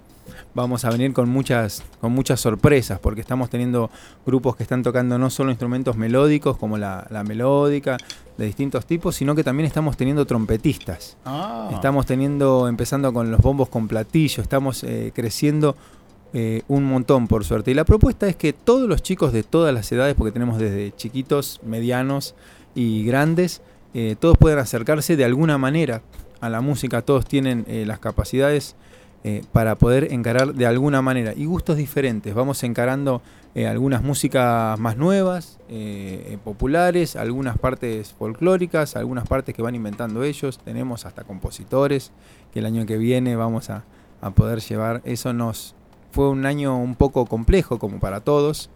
vamos 0.54 0.86
a 0.86 0.90
venir 0.90 1.12
con 1.12 1.28
muchas, 1.28 1.82
con 2.00 2.12
muchas 2.12 2.40
sorpresas, 2.40 2.98
porque 2.98 3.20
estamos 3.20 3.50
teniendo 3.50 3.90
grupos 4.24 4.56
que 4.56 4.62
están 4.62 4.82
tocando 4.82 5.18
no 5.18 5.28
solo 5.28 5.50
instrumentos 5.50 5.96
melódicos 5.96 6.56
como 6.56 6.78
la, 6.78 7.06
la 7.10 7.24
melódica, 7.24 7.98
de 8.38 8.46
distintos 8.46 8.86
tipos, 8.86 9.16
sino 9.16 9.34
que 9.34 9.44
también 9.44 9.66
estamos 9.66 9.96
teniendo 9.96 10.24
trompetistas. 10.24 11.16
Ah. 11.24 11.68
Estamos 11.72 12.06
teniendo, 12.06 12.68
empezando 12.68 13.12
con 13.12 13.30
los 13.30 13.40
bombos 13.40 13.68
con 13.68 13.88
platillo, 13.88 14.42
estamos 14.42 14.84
eh, 14.84 15.12
creciendo 15.14 15.76
eh, 16.34 16.62
un 16.68 16.84
montón 16.84 17.26
por 17.26 17.44
suerte. 17.44 17.70
Y 17.70 17.74
la 17.74 17.84
propuesta 17.84 18.28
es 18.28 18.36
que 18.36 18.52
todos 18.52 18.86
los 18.86 19.02
chicos 19.02 19.32
de 19.32 19.42
todas 19.42 19.72
las 19.72 19.90
edades, 19.90 20.14
porque 20.14 20.32
tenemos 20.32 20.58
desde 20.58 20.94
chiquitos, 20.94 21.60
medianos 21.64 22.34
y 22.74 23.04
grandes, 23.04 23.62
eh, 23.94 24.14
todos 24.20 24.36
puedan 24.36 24.58
acercarse 24.58 25.16
de 25.16 25.24
alguna 25.24 25.56
manera 25.56 26.02
a 26.40 26.50
la 26.50 26.60
música, 26.60 27.00
todos 27.00 27.24
tienen 27.24 27.64
eh, 27.66 27.84
las 27.86 27.98
capacidades 27.98 28.76
para 29.52 29.74
poder 29.74 30.12
encarar 30.12 30.54
de 30.54 30.64
alguna 30.64 31.02
manera 31.02 31.34
y 31.36 31.44
gustos 31.44 31.76
diferentes. 31.76 32.32
Vamos 32.32 32.62
encarando 32.62 33.20
algunas 33.66 34.02
músicas 34.02 34.78
más 34.78 34.96
nuevas, 34.96 35.58
populares, 36.44 37.14
algunas 37.14 37.58
partes 37.58 38.14
folclóricas, 38.14 38.96
algunas 38.96 39.28
partes 39.28 39.54
que 39.54 39.60
van 39.60 39.74
inventando 39.74 40.22
ellos. 40.22 40.58
Tenemos 40.64 41.04
hasta 41.04 41.24
compositores 41.24 42.12
que 42.54 42.60
el 42.60 42.66
año 42.66 42.86
que 42.86 42.96
viene 42.96 43.36
vamos 43.36 43.68
a, 43.68 43.84
a 44.22 44.30
poder 44.30 44.60
llevar. 44.60 45.02
Eso 45.04 45.34
nos 45.34 45.74
fue 46.12 46.28
un 46.28 46.46
año 46.46 46.78
un 46.78 46.94
poco 46.94 47.26
complejo 47.26 47.78
como 47.78 47.98
para 48.00 48.20
todos. 48.20 48.70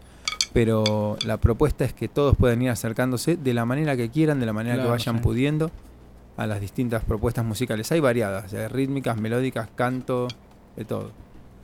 Pero 0.53 1.17
la 1.25 1.37
propuesta 1.37 1.83
es 1.83 1.93
que 1.93 2.07
todos 2.07 2.35
puedan 2.37 2.61
ir 2.61 2.69
acercándose 2.69 3.37
de 3.37 3.53
la 3.53 3.65
manera 3.65 3.97
que 3.97 4.09
quieran, 4.09 4.39
de 4.39 4.45
la 4.45 4.53
manera 4.53 4.75
Claro, 4.75 4.89
que 4.89 4.91
vayan 4.91 5.15
sí. 5.17 5.21
pudiendo 5.23 5.71
a 6.37 6.45
las 6.47 6.61
distintas 6.61 7.03
propuestas 7.03 7.43
musicales. 7.43 7.91
Hay 7.91 7.99
variadas, 7.99 8.53
eh, 8.53 8.67
rítmicas, 8.67 9.17
melódicas, 9.17 9.67
canto, 9.75 10.27
de 10.75 10.85
todo. 10.85 11.11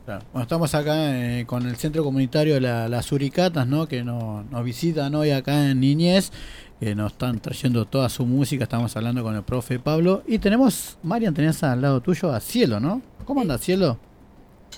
Claro. 0.06 0.24
Bueno, 0.34 0.44
estamos 0.44 0.74
acá 0.74 0.96
eh, 1.16 1.46
con 1.46 1.68
el 1.68 1.76
centro 1.76 2.04
comunitario 2.04 2.56
de 2.56 2.62
la- 2.62 2.88
las 2.90 3.12
Uricatas, 3.12 3.68
¿no? 3.68 3.88
Que 3.88 4.04
no- 4.04 4.44
nos 4.50 4.64
visitan 4.64 5.14
hoy 5.14 5.30
acá 5.32 5.70
en 5.70 5.80
Niñez, 5.80 6.32
que 6.80 6.96
nos 6.96 7.12
están 7.12 7.40
trayendo 7.40 7.86
toda 7.86 8.10
su 8.10 8.26
música. 8.26 8.64
Estamos 8.64 8.96
hablando 8.98 9.22
con 9.22 9.36
el 9.36 9.44
profe 9.44 9.78
Pablo. 9.78 10.24
Y 10.28 10.40
tenemos, 10.40 10.98
Marian, 11.04 11.34
tenés 11.36 11.62
al 11.62 11.82
lado 11.82 12.02
tuyo 12.02 12.32
a 12.34 12.40
Cielo, 12.40 12.80
¿no? 12.80 13.04
¿Cómo 13.26 13.42
anda 13.42 13.58
Cielo? 13.60 13.98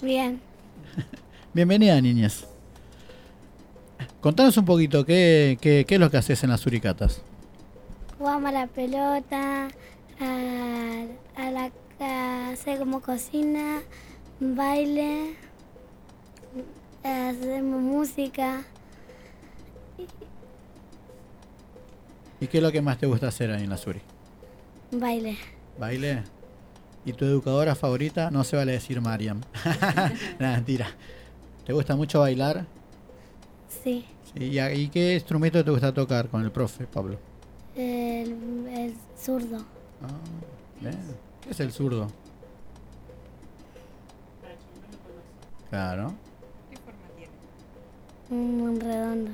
Bien. 0.01 0.41
Bienvenida, 1.53 1.99
Niñez. 2.01 2.45
Contanos 4.19 4.55
un 4.57 4.65
poquito, 4.65 5.05
¿qué, 5.05 5.57
qué, 5.61 5.85
qué 5.87 5.95
es 5.95 5.99
lo 6.01 6.09
que 6.11 6.17
haces 6.17 6.43
en 6.43 6.49
las 6.51 6.65
Uricatas? 6.65 7.21
Jugamos 8.17 8.49
a 8.49 8.51
la 8.51 8.67
pelota, 8.67 9.67
a, 10.19 11.05
a 11.35 11.51
la 11.51 11.71
a 11.99 12.49
hacer 12.49 12.79
como 12.79 13.01
cocina, 13.01 13.81
baile, 14.39 15.35
hacemos 17.03 17.81
música. 17.81 18.63
¿Y 22.39 22.47
qué 22.47 22.57
es 22.57 22.63
lo 22.63 22.71
que 22.71 22.81
más 22.81 22.97
te 22.97 23.05
gusta 23.05 23.27
hacer 23.27 23.51
ahí 23.51 23.63
en 23.63 23.69
las 23.69 23.85
Uri? 23.85 24.01
Baile. 24.91 25.37
¿Baile? 25.79 26.23
¿Y 27.05 27.13
tu 27.13 27.25
educadora 27.25 27.75
favorita? 27.75 28.29
No 28.29 28.43
se 28.43 28.55
vale 28.55 28.73
decir 28.73 29.01
Mariam. 29.01 29.41
Nada, 30.39 30.55
mentira. 30.55 30.87
¿Te 31.65 31.73
gusta 31.73 31.95
mucho 31.95 32.19
bailar? 32.19 32.65
Sí. 33.83 34.05
Sí, 34.33 34.59
¿Y, 34.59 34.87
qué 34.89 35.15
instrumento 35.15 35.63
te 35.63 35.71
gusta 35.71 35.93
tocar 35.93 36.29
con 36.29 36.43
el 36.43 36.51
profe, 36.51 36.85
Pablo? 36.85 37.17
El, 37.75 38.67
el 38.67 38.93
zurdo. 39.17 39.57
Ah. 40.01 40.89
¿Qué 41.41 41.49
es 41.49 41.59
el 41.59 41.71
zurdo? 41.71 42.07
Claro. 45.69 46.13
Un 48.29 48.79
redondo. 48.79 49.31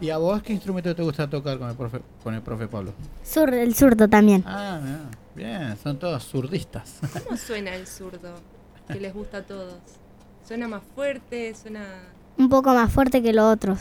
¿Y 0.00 0.10
a 0.10 0.18
vos 0.18 0.42
qué 0.42 0.52
instrumento 0.52 0.94
te 0.94 1.02
gusta 1.02 1.28
tocar 1.28 1.58
con 1.58 1.68
el 1.70 1.76
profe, 1.76 2.00
con 2.22 2.34
el 2.34 2.42
profe 2.42 2.68
Pablo? 2.68 2.92
Zur- 3.24 3.52
el 3.54 3.74
zurdo 3.74 4.08
también. 4.08 4.44
Ah, 4.46 4.80
mirá, 5.34 5.58
bien, 5.68 5.76
son 5.82 5.98
todos 5.98 6.24
zurdistas. 6.24 7.00
¿Cómo 7.24 7.36
suena 7.48 7.74
el 7.74 7.86
zurdo? 7.86 8.34
Que 8.86 9.00
les 9.00 9.12
gusta 9.12 9.38
a 9.38 9.42
todos. 9.42 9.74
¿Suena 10.46 10.68
más 10.68 10.82
fuerte? 10.94 11.54
¿Suena...? 11.54 11.84
Un 12.38 12.48
poco 12.48 12.72
más 12.72 12.92
fuerte 12.92 13.20
que 13.22 13.32
los 13.32 13.44
otros. 13.52 13.80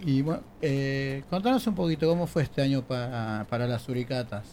Y 0.00 0.22
bueno, 0.22 0.42
eh, 0.62 1.24
contanos 1.28 1.66
un 1.66 1.74
poquito 1.74 2.08
cómo 2.08 2.26
fue 2.26 2.42
este 2.44 2.62
año 2.62 2.82
para, 2.82 3.46
para 3.50 3.66
las 3.66 3.82
suricatas. 3.82 4.44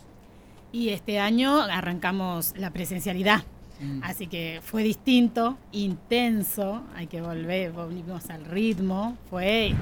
Y 0.71 0.89
este 0.89 1.19
año 1.19 1.61
arrancamos 1.61 2.53
la 2.57 2.71
presencialidad. 2.71 3.43
Mm. 3.80 3.99
Así 4.03 4.28
que 4.28 4.61
fue 4.63 4.84
distinto, 4.84 5.57
intenso, 5.71 6.84
hay 6.95 7.07
que 7.07 7.21
volver, 7.21 7.71
volvimos 7.71 8.30
al 8.30 8.45
ritmo, 8.45 9.17
fue, 9.30 9.73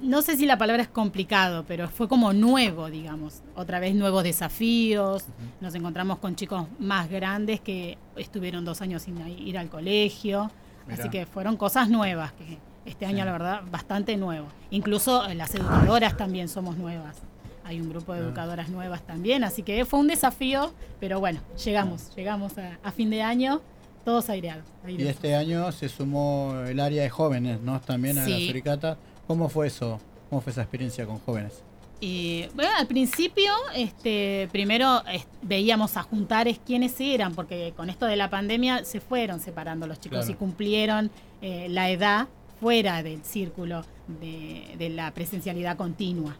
no 0.00 0.22
sé 0.22 0.36
si 0.36 0.46
la 0.46 0.56
palabra 0.58 0.82
es 0.82 0.88
complicado, 0.88 1.64
pero 1.66 1.88
fue 1.88 2.08
como 2.08 2.32
nuevo, 2.32 2.90
digamos, 2.90 3.42
otra 3.56 3.80
vez 3.80 3.94
nuevos 3.94 4.22
desafíos, 4.22 5.24
nos 5.60 5.74
encontramos 5.74 6.18
con 6.18 6.36
chicos 6.36 6.66
más 6.78 7.08
grandes 7.10 7.60
que 7.60 7.98
estuvieron 8.16 8.64
dos 8.64 8.80
años 8.82 9.02
sin 9.02 9.18
ir 9.26 9.58
al 9.58 9.68
colegio, 9.68 10.50
Mirá. 10.86 11.00
así 11.00 11.10
que 11.10 11.26
fueron 11.26 11.56
cosas 11.56 11.88
nuevas, 11.88 12.32
que 12.32 12.58
este 12.84 13.06
año 13.06 13.18
Sí. 13.20 13.24
la 13.24 13.32
verdad 13.32 13.62
bastante 13.70 14.16
nuevo, 14.16 14.46
incluso 14.70 15.26
las 15.34 15.54
educadoras 15.54 16.16
también 16.16 16.48
somos 16.48 16.76
nuevas. 16.76 17.16
Hay 17.64 17.80
un 17.80 17.88
grupo 17.88 18.12
de 18.12 18.20
Ah. 18.20 18.22
educadoras 18.24 18.68
nuevas 18.68 19.02
también, 19.06 19.42
así 19.44 19.62
que 19.62 19.84
fue 19.84 19.98
un 20.00 20.06
desafío, 20.08 20.72
pero 21.00 21.18
bueno, 21.20 21.40
llegamos, 21.64 22.14
llegamos 22.14 22.56
a, 22.58 22.78
a 22.82 22.92
fin 22.92 23.10
de 23.10 23.22
año, 23.22 23.60
todos 24.04 24.28
aireados. 24.28 24.64
Y 24.86 25.02
este 25.06 25.34
año 25.34 25.72
se 25.72 25.88
sumó 25.88 26.54
el 26.66 26.78
área 26.78 27.02
de 27.02 27.08
jóvenes, 27.10 27.60
¿no? 27.60 27.80
También 27.80 28.18
a 28.18 28.28
la 28.28 28.38
suricata. 28.38 28.98
¿Cómo 29.26 29.48
fue 29.48 29.68
eso? 29.68 29.98
¿Cómo 30.28 30.42
fue 30.42 30.52
esa 30.52 30.60
experiencia 30.62 31.06
con 31.06 31.18
jóvenes? 31.20 31.62
Y 32.00 32.46
bueno, 32.54 32.70
al 32.76 32.86
principio, 32.86 33.50
este, 33.74 34.48
primero 34.52 35.02
es- 35.06 35.26
veíamos 35.40 35.96
a 35.96 36.02
juntares 36.02 36.60
quiénes 36.66 37.00
eran, 37.00 37.34
porque 37.34 37.72
con 37.74 37.88
esto 37.88 38.04
de 38.04 38.16
la 38.16 38.28
pandemia 38.28 38.84
se 38.84 39.00
fueron 39.00 39.40
separando 39.40 39.86
los 39.86 39.98
chicos 40.00 40.18
Claro. 40.18 40.32
y 40.32 40.34
cumplieron 40.34 41.10
eh, 41.40 41.68
la 41.70 41.88
edad 41.90 42.28
fuera 42.60 43.02
del 43.02 43.22
círculo 43.24 43.84
de, 44.20 44.74
de 44.76 44.88
la 44.90 45.12
presencialidad 45.14 45.76
continua. 45.78 46.36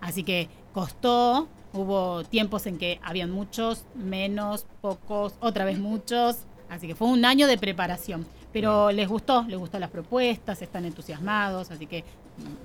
Así 0.00 0.22
que 0.24 0.48
costó, 0.72 1.48
hubo 1.72 2.24
tiempos 2.24 2.66
en 2.66 2.78
que 2.78 3.00
habían 3.02 3.30
muchos, 3.30 3.84
menos, 3.94 4.66
pocos, 4.80 5.34
otra 5.40 5.64
vez 5.64 5.78
muchos. 5.78 6.38
Así 6.68 6.86
que 6.86 6.94
fue 6.94 7.08
un 7.08 7.24
año 7.24 7.46
de 7.46 7.58
preparación. 7.58 8.26
Pero 8.52 8.90
les 8.92 9.08
gustó, 9.08 9.44
les 9.48 9.58
gustó 9.58 9.78
las 9.78 9.90
propuestas, 9.90 10.60
están 10.60 10.84
entusiasmados, 10.84 11.70
así 11.70 11.86
que 11.86 12.04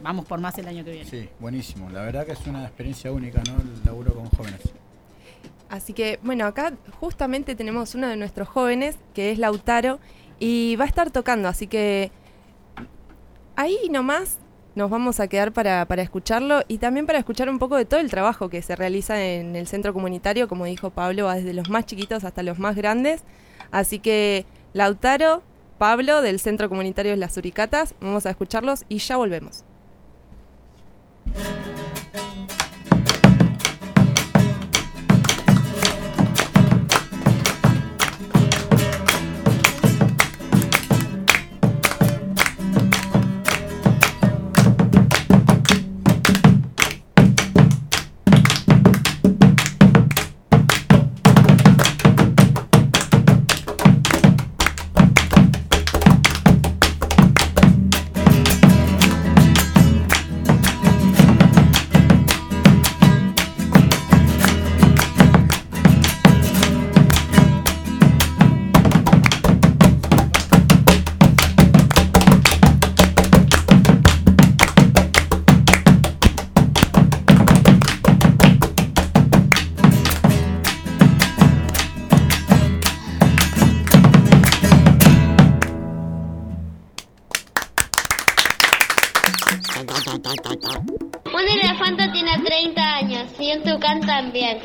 vamos 0.04 0.26
por 0.26 0.40
más 0.40 0.58
el 0.58 0.68
año 0.68 0.84
que 0.84 0.92
viene. 0.92 1.10
Sí, 1.10 1.30
buenísimo. 1.40 1.90
La 1.90 2.02
verdad 2.02 2.26
que 2.26 2.34
es 2.34 2.46
una 2.46 2.64
experiencia 2.64 3.12
única, 3.12 3.42
¿no? 3.48 3.62
El 3.62 3.86
laburo 3.86 4.14
con 4.14 4.30
jóvenes. 4.30 4.62
Así 5.70 5.94
que, 5.94 6.20
bueno, 6.24 6.46
acá 6.46 6.74
justamente 7.00 7.56
tenemos 7.56 7.96
uno 7.96 8.08
de 8.08 8.18
nuestros 8.18 8.48
jóvenes, 8.48 8.98
que 9.14 9.32
es 9.32 9.40
Lautaro, 9.40 10.00
y 10.40 10.76
va 10.76 10.86
a 10.86 10.88
estar 10.88 11.10
tocando, 11.10 11.48
así 11.48 11.68
que 11.68 12.12
ahí 13.56 13.78
nomás 13.90 14.38
nos 14.78 14.92
vamos 14.92 15.20
a 15.20 15.28
quedar 15.28 15.54
para, 15.54 15.86
para 15.86 16.04
escucharlo 16.04 16.62
y 16.68 16.78
también 16.78 17.08
para 17.08 17.18
escuchar 17.18 17.50
un 17.50 17.58
poco 17.58 17.76
de 17.78 17.86
todo 17.86 18.00
el 18.00 18.12
trabajo 18.12 18.48
que 18.48 18.62
se 18.62 18.76
realiza 18.76 19.20
en 19.24 19.56
el 19.56 19.66
centro 19.66 19.92
comunitario, 19.92 20.48
como 20.48 20.66
dijo 20.66 20.92
Pablo, 20.92 21.28
desde 21.32 21.56
los 21.56 21.68
más 21.68 21.88
chiquitos 21.88 22.24
hasta 22.24 22.44
los 22.44 22.60
más 22.60 22.76
grandes. 22.76 23.24
Así 23.72 23.98
que, 23.98 24.46
Lautaro, 24.74 25.42
Pablo, 25.80 26.22
del 26.22 26.40
centro 26.40 26.70
comunitario 26.70 27.12
de 27.12 27.18
las 27.18 27.34
Suricatas, 27.34 27.96
vamos 28.00 28.28
a 28.28 28.30
escucharlos 28.30 28.86
y 28.88 29.00
ya 29.00 29.18
volvemos. 29.18 29.66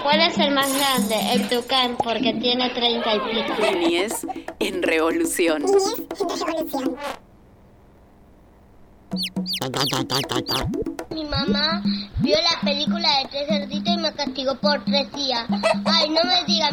¿Cuál 0.03 0.21
es 0.21 0.39
el 0.39 0.53
más 0.53 0.73
grande? 0.75 1.17
El 1.33 1.49
tucán, 1.49 1.97
porque 2.03 2.35
tiene 2.35 2.71
30 2.71 3.15
y 3.15 3.21
pico. 3.21 3.79
Niñez 3.79 4.27
en 4.59 4.83
revolución. 4.83 5.65
Mi 11.11 11.25
mamá 11.25 11.83
vio 12.19 12.37
la 12.37 12.61
película 12.63 13.09
de 13.19 13.29
tres 13.29 13.47
cerditos 13.47 13.95
y 13.95 13.97
me 13.99 14.13
castigó 14.13 14.57
por 14.57 14.85
tres 14.85 15.13
días. 15.13 15.47
Ay, 15.85 16.11
no 16.11 16.21
me 16.25 16.45
digas, 16.47 16.73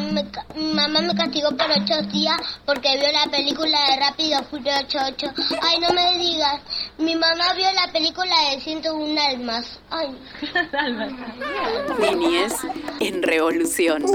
mi, 0.55 0.73
mamá 0.73 1.01
me 1.01 1.13
castigó 1.13 1.49
por 1.49 1.67
ocho 1.69 2.01
días 2.11 2.37
porque 2.65 2.97
vio 2.97 3.11
la 3.11 3.29
película 3.29 3.77
de 3.89 3.99
Rápido 3.99 4.43
Furioso 4.45 4.97
8. 5.07 5.27
Ay, 5.61 5.79
no 5.79 5.89
me 5.89 6.17
digas, 6.17 6.61
mi 6.97 7.15
mamá 7.15 7.53
vio 7.53 7.67
la 7.73 7.91
película 7.91 8.35
de 8.51 8.61
101 8.61 9.21
almas. 9.21 9.79
Ay. 9.91 10.17
Niñez 11.99 12.53
en 13.01 13.21
revolución. 13.21 14.03
Ey, 14.03 14.09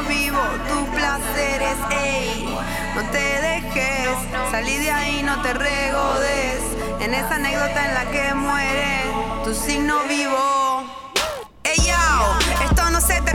tu 0.00 0.08
vivo, 0.08 0.40
tus 0.68 0.88
placeres. 0.94 1.76
Ey, 1.90 2.48
no 2.94 3.02
te 3.10 3.18
dejes, 3.18 4.16
salí 4.50 4.76
de 4.76 4.90
ahí, 4.90 5.22
no 5.22 5.40
te 5.42 5.52
regodes. 5.54 6.60
En 7.00 7.14
esa 7.14 7.36
anécdota 7.36 7.86
en 7.86 7.94
la 7.94 8.10
que 8.10 8.34
muere 8.34 9.02
tu 9.44 9.54
signo 9.54 9.96
vivo. 10.08 10.84
Ey, 11.64 11.76
yo, 11.76 12.64
esto 12.64 12.90
no 12.90 13.00
se 13.00 13.14
termina 13.14 13.29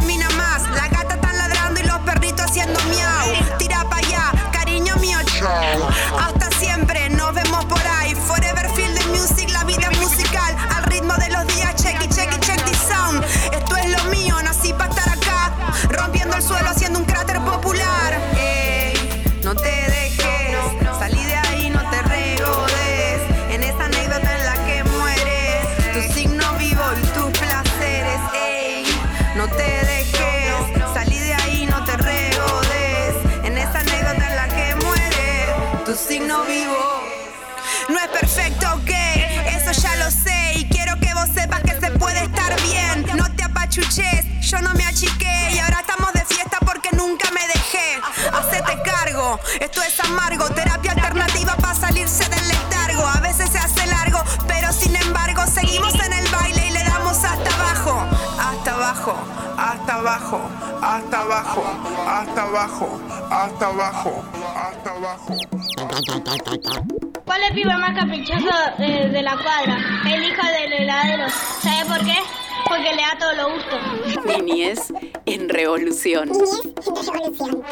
El 16.36 16.42
suelo, 16.42 16.70
haciendo 16.70 17.00
un 17.00 17.06
cráter 17.06 17.40
popular. 17.40 18.20
Ey, 18.38 18.94
no 19.42 19.56
te 19.56 19.70
dejes, 19.70 20.58
salí 21.00 21.24
de 21.24 21.34
ahí, 21.34 21.70
no 21.70 21.80
te 21.90 22.02
regodes. 22.02 23.22
En 23.50 23.64
esa 23.64 23.86
anécdota 23.86 24.36
en 24.36 24.46
la 24.46 24.54
que 24.66 24.84
mueres, 24.84 25.66
tu 25.94 26.14
signo 26.14 26.54
vivo 26.58 26.84
y 27.02 27.06
tus 27.18 27.32
placeres. 27.40 28.20
Ey, 28.36 28.86
no 29.38 29.48
te 29.48 29.86
dejes, 29.86 30.84
salí 30.94 31.20
de 31.20 31.36
ahí, 31.36 31.68
no 31.68 31.86
te 31.86 31.96
regodes. 31.96 33.16
En 33.46 33.58
esa 33.58 33.80
anécdota 33.80 34.30
en 34.30 34.36
la 34.36 34.48
que 34.50 34.76
muere, 34.84 35.86
tu 35.86 35.96
signo 35.96 36.44
vivo. 36.44 37.02
No 37.88 37.98
es 37.98 38.08
perfecto, 38.08 38.68
ok, 38.74 38.92
eso 39.56 39.72
ya 39.72 39.96
lo 39.96 40.12
sé. 40.12 40.54
Y 40.56 40.66
quiero 40.66 41.00
que 41.00 41.14
vos 41.14 41.30
sepas 41.34 41.62
que 41.62 41.80
se 41.80 41.92
puede 41.92 42.24
estar 42.24 42.62
bien. 42.62 43.06
No 43.16 43.34
te 43.36 43.44
apachuches, 43.44 44.26
yo 44.42 44.60
no 44.62 44.74
me 44.74 44.85
Esto 49.60 49.82
es 49.84 50.00
amargo, 50.00 50.50
terapia 50.50 50.92
alternativa 50.92 51.56
para 51.58 51.74
salirse 51.76 52.28
del 52.30 52.48
letargo. 52.48 53.06
A 53.06 53.20
veces 53.22 53.50
se 53.50 53.58
hace 53.58 53.86
largo, 53.88 54.20
pero 54.48 54.72
sin 54.72 54.96
embargo 54.96 55.46
seguimos 55.48 55.94
en 55.96 56.14
el 56.14 56.28
baile 56.30 56.68
y 56.68 56.72
le 56.72 56.84
damos 56.84 57.24
hasta 57.24 57.56
abajo, 57.56 58.04
hasta 58.40 58.74
abajo, 58.74 59.16
hasta 59.58 59.96
abajo, 59.96 60.42
hasta 60.82 61.22
abajo, 61.22 61.64
hasta 62.08 62.42
abajo, 62.44 63.02
hasta 63.30 63.68
abajo, 63.68 64.26
hasta 64.56 64.90
abajo. 64.92 65.36
¿Cuál 67.26 67.42
es 67.42 67.50
el 67.50 67.56
pibe 67.56 67.78
más 67.78 67.96
caprichoso 68.00 68.50
eh, 68.80 69.10
de, 69.12 69.22
la 69.22 69.38
cuadra? 69.38 69.78
El 70.06 70.24
hijo 70.24 70.46
del 70.46 70.74
heladero. 70.74 71.26
¿Sabe 71.62 71.86
por 71.86 72.06
qué? 72.06 72.18
porque 72.68 72.96
le 72.96 73.02
da 73.02 73.18
todo 73.20 73.34
lo 73.34 73.54
gusto. 73.54 73.78
Niñez 74.26 74.94
en 75.26 75.50
revolución. 75.50 76.30
Niñez 76.30 76.66
en 76.66 77.14
revolución. 77.14 77.64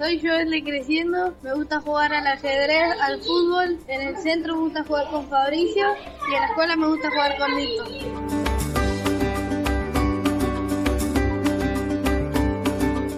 Soy 0.00 0.18
Joel 0.18 0.48
de 0.48 0.64
Creciendo, 0.64 1.34
me 1.42 1.52
gusta 1.52 1.78
jugar 1.82 2.10
al 2.14 2.26
ajedrez, 2.26 2.98
al 3.02 3.20
fútbol, 3.20 3.78
en 3.86 4.00
el 4.00 4.16
centro 4.16 4.54
me 4.54 4.62
gusta 4.62 4.82
jugar 4.82 5.10
con 5.10 5.28
Fabricio 5.28 5.84
y 6.26 6.34
en 6.34 6.40
la 6.40 6.46
escuela 6.46 6.74
me 6.74 6.86
gusta 6.88 7.10
jugar 7.10 7.36
con 7.36 7.54
Víctor. 7.54 7.86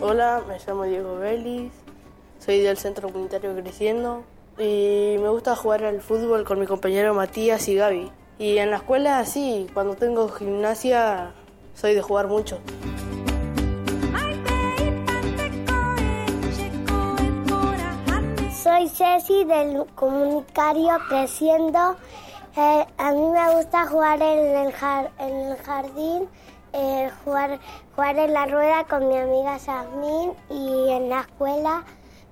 Hola, 0.00 0.42
me 0.48 0.58
llamo 0.58 0.82
Diego 0.82 1.18
Vélez, 1.18 1.70
soy 2.40 2.58
del 2.62 2.76
Centro 2.76 3.10
Comunitario 3.12 3.54
Creciendo 3.54 4.24
y 4.58 5.18
me 5.20 5.28
gusta 5.28 5.54
jugar 5.54 5.84
al 5.84 6.00
fútbol 6.00 6.42
con 6.42 6.58
mi 6.58 6.66
compañero 6.66 7.14
Matías 7.14 7.68
y 7.68 7.76
Gaby. 7.76 8.10
Y 8.40 8.58
en 8.58 8.72
la 8.72 8.78
escuela 8.78 9.24
sí, 9.24 9.68
cuando 9.72 9.94
tengo 9.94 10.28
gimnasia 10.30 11.30
soy 11.74 11.94
de 11.94 12.02
jugar 12.02 12.26
mucho. 12.26 12.58
Soy 18.62 18.88
Ceci 18.88 19.44
del 19.44 19.84
comunitario 19.96 20.92
Creciendo. 21.08 21.96
Eh, 22.56 22.86
a 22.96 23.10
mí 23.10 23.26
me 23.26 23.56
gusta 23.56 23.88
jugar 23.88 24.22
en 24.22 24.56
el, 24.56 24.72
jardín, 24.72 26.28
eh, 26.72 27.10
jugar, 27.24 27.58
jugar 27.96 28.18
en 28.18 28.32
la 28.32 28.46
rueda 28.46 28.84
con 28.84 29.08
mi 29.08 29.18
amiga 29.18 29.56
Yasmín 29.56 30.34
y 30.48 30.90
en 30.90 31.08
la 31.08 31.22
escuela 31.22 31.82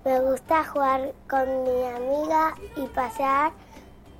me 0.05 0.20
gusta 0.20 0.62
jugar 0.66 1.12
con 1.28 1.64
mi 1.64 1.85
amiga 1.85 2.55
y 2.76 2.87
pasear, 2.87 3.51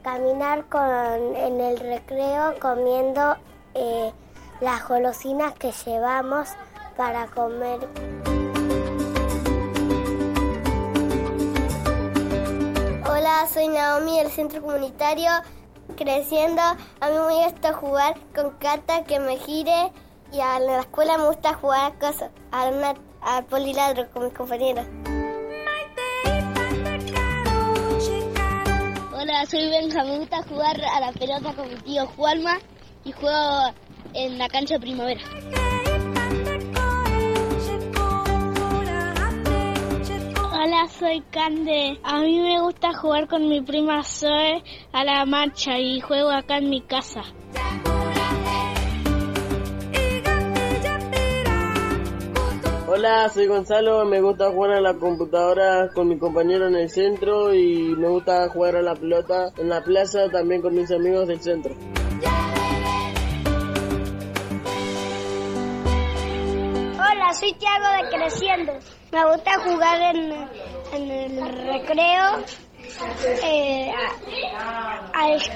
caminar 0.03 0.65
con, 0.65 1.37
en 1.37 1.61
el 1.61 1.79
recreo 1.79 2.59
comiendo 2.59 3.37
eh, 3.75 4.13
las 4.61 4.89
golosinas 4.89 5.55
que 5.55 5.71
llevamos 5.71 6.49
para 6.97 7.29
comer. 7.29 8.30
Soy 13.53 13.69
Naomi 13.69 14.19
del 14.19 14.31
Centro 14.31 14.61
Comunitario 14.61 15.31
Creciendo. 15.97 16.61
A 16.63 17.09
mí 17.09 17.17
me 17.29 17.45
gusta 17.45 17.73
jugar 17.73 18.15
con 18.35 18.51
Cata 18.59 19.05
que 19.05 19.19
me 19.21 19.39
gire 19.39 19.93
y 20.33 20.41
a 20.41 20.59
la 20.59 20.81
escuela 20.81 21.17
me 21.17 21.27
gusta 21.29 21.55
jugar 21.55 21.93
a 21.93 21.99
cosas, 21.99 22.31
a 22.51 22.67
una- 22.69 22.95
al 23.23 23.45
poliladro 23.47 24.11
con 24.11 24.25
mis 24.25 24.35
compañeros. 24.35 24.85
Hola, 29.13 29.47
soy 29.47 29.69
Benja, 29.71 30.05
me 30.05 30.19
gusta 30.19 30.43
jugar 30.43 30.81
a 30.85 31.01
la 31.01 31.13
pelota 31.13 31.53
con 31.55 31.69
mi 31.69 31.77
tío 31.77 32.07
Juanma 32.09 32.59
y 33.05 33.13
juego 33.13 33.73
en 34.13 34.39
la 34.39 34.49
cancha 34.49 34.75
de 34.75 34.81
primavera. 34.81 35.21
Hola, 40.63 40.87
soy 40.89 41.23
Cande. 41.31 41.99
A 42.03 42.21
mí 42.21 42.39
me 42.39 42.61
gusta 42.61 42.93
jugar 42.93 43.29
con 43.29 43.49
mi 43.49 43.63
prima 43.63 44.05
Zoe 44.05 44.63
a 44.93 45.05
la 45.05 45.25
marcha 45.25 45.79
y 45.79 46.03
juego 46.03 46.29
acá 46.29 46.59
en 46.59 46.69
mi 46.69 46.83
casa. 46.83 47.23
Hola, 52.87 53.31
soy 53.31 53.47
Gonzalo, 53.47 54.05
me 54.05 54.21
gusta 54.21 54.51
jugar 54.51 54.73
a 54.73 54.81
la 54.83 54.93
computadora 54.99 55.89
con 55.95 56.09
mi 56.09 56.19
compañero 56.19 56.69
en 56.69 56.75
el 56.75 56.91
centro 56.91 57.55
y 57.55 57.95
me 57.97 58.09
gusta 58.09 58.47
jugar 58.51 58.77
a 58.77 58.83
la 58.83 58.95
pelota 58.95 59.53
en 59.57 59.71
la 59.71 59.83
plaza 59.83 60.29
también 60.31 60.61
con 60.61 60.75
mis 60.75 60.91
amigos 60.91 61.27
del 61.27 61.41
centro. 61.41 61.75
Hola, 66.99 67.33
soy 67.33 67.55
Tiago 67.55 67.87
de 67.97 68.11
Creciendo. 68.15 69.00
Me 69.13 69.25
gusta 69.25 69.59
jugar 69.65 70.01
en, 70.15 70.33
en 70.93 71.11
el 71.11 71.67
recreo 71.67 72.45
eh, 73.43 73.93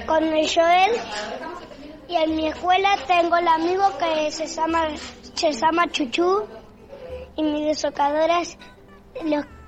con 0.07 0.25
el 0.25 0.49
Joel. 0.49 0.93
Y 2.09 2.17
en 2.17 2.35
mi 2.37 2.49
escuela 2.49 2.97
tengo 3.07 3.37
el 3.37 3.47
amigo 3.47 3.85
que 3.99 4.31
se 4.33 4.47
llama, 4.47 4.89
se 5.35 5.53
llama 5.53 5.89
Chuchu. 5.89 6.47
Y 7.37 7.43
mis 7.45 7.67
desocadoras 7.67 8.59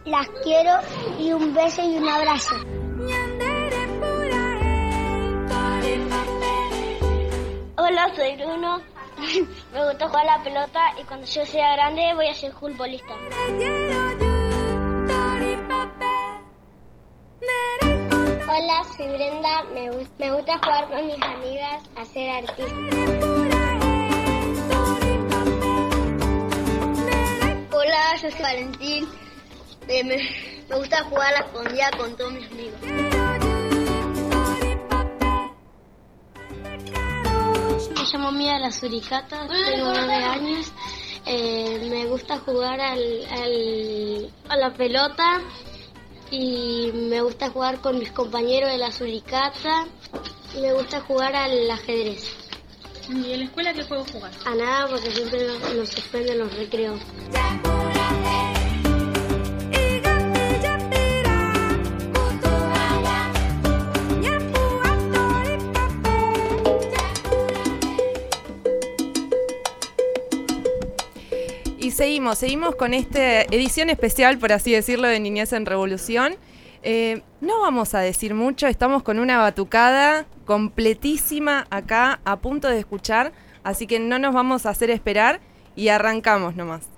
las 0.04 0.28
quiero 0.42 0.78
y 1.18 1.32
un 1.32 1.54
beso 1.54 1.82
y 1.82 1.96
un 1.96 2.08
abrazo. 2.08 2.54
Hola, 7.76 8.14
soy 8.16 8.36
Bruno. 8.36 8.95
Me 9.72 9.84
gusta 9.84 10.08
jugar 10.08 10.26
la 10.26 10.42
pelota 10.42 10.80
y 11.00 11.04
cuando 11.04 11.26
yo 11.26 11.46
sea 11.46 11.72
grande 11.72 12.14
voy 12.14 12.28
a 12.28 12.34
ser 12.34 12.52
futbolista. 12.52 13.14
Hola, 18.48 18.84
soy 18.96 19.08
Brenda. 19.08 19.62
Me, 19.74 19.90
me 20.18 20.32
gusta 20.32 20.58
jugar 20.58 20.88
con 20.88 21.06
mis 21.06 21.22
amigas 21.22 21.82
a 21.96 22.04
ser 22.04 22.30
artista. 22.30 22.74
Hola, 27.72 28.18
soy 28.20 28.32
Valentín. 28.40 29.08
Eh, 29.88 30.04
me, 30.04 30.16
me 30.68 30.76
gusta 30.76 31.04
jugar 31.04 31.28
a 31.28 31.32
la 31.32 31.46
escondida 31.46 31.90
con 31.96 32.16
todos 32.16 32.32
mis 32.32 32.50
amigos. 32.50 33.05
Llamo 38.12 38.32
Mía 38.32 38.58
La 38.58 38.70
Suricata, 38.72 39.46
tengo 39.48 39.92
9 39.92 40.14
años. 40.14 40.66
Eh, 41.26 41.86
me 41.90 42.06
gusta 42.06 42.38
jugar 42.38 42.80
al, 42.80 43.26
al- 43.30 44.30
a 44.48 44.56
la 44.56 44.72
pelota 44.74 45.40
y 46.30 46.90
me 46.92 47.20
gusta 47.20 47.50
jugar 47.50 47.80
con 47.80 47.98
mis 47.98 48.12
compañeros 48.12 48.70
de 48.70 48.78
la 48.78 48.92
Suricata. 48.92 49.86
Me 50.60 50.72
gusta 50.72 51.00
jugar 51.00 51.34
al 51.34 51.70
ajedrez. 51.70 52.24
¿Y 53.08 53.32
en 53.32 53.38
la 53.40 53.44
escuela 53.44 53.72
qué 53.72 53.82
juego 53.84 54.04
jugar? 54.12 54.32
A 54.44 54.54
nada 54.54 54.88
porque 54.88 55.10
siempre 55.10 55.46
nos, 55.46 55.74
nos 55.74 55.88
suspenden 55.88 56.38
los 56.38 56.52
recreos. 56.56 56.98
Seguimos, 71.96 72.38
seguimos 72.38 72.76
con 72.76 72.92
esta 72.92 73.40
edición 73.42 73.88
especial, 73.88 74.36
por 74.38 74.52
así 74.52 74.70
decirlo, 74.70 75.08
de 75.08 75.18
Niñez 75.18 75.54
en 75.54 75.64
Revolución. 75.64 76.36
Eh, 76.82 77.22
no 77.40 77.62
vamos 77.62 77.94
a 77.94 78.00
decir 78.00 78.34
mucho, 78.34 78.66
estamos 78.66 79.02
con 79.02 79.18
una 79.18 79.38
batucada 79.38 80.26
completísima 80.44 81.66
acá, 81.70 82.20
a 82.24 82.36
punto 82.36 82.68
de 82.68 82.78
escuchar, 82.78 83.32
así 83.64 83.86
que 83.86 83.98
no 83.98 84.18
nos 84.18 84.34
vamos 84.34 84.66
a 84.66 84.70
hacer 84.70 84.90
esperar 84.90 85.40
y 85.74 85.88
arrancamos 85.88 86.54
nomás. 86.54 86.95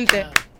Impresionante. 0.00 0.50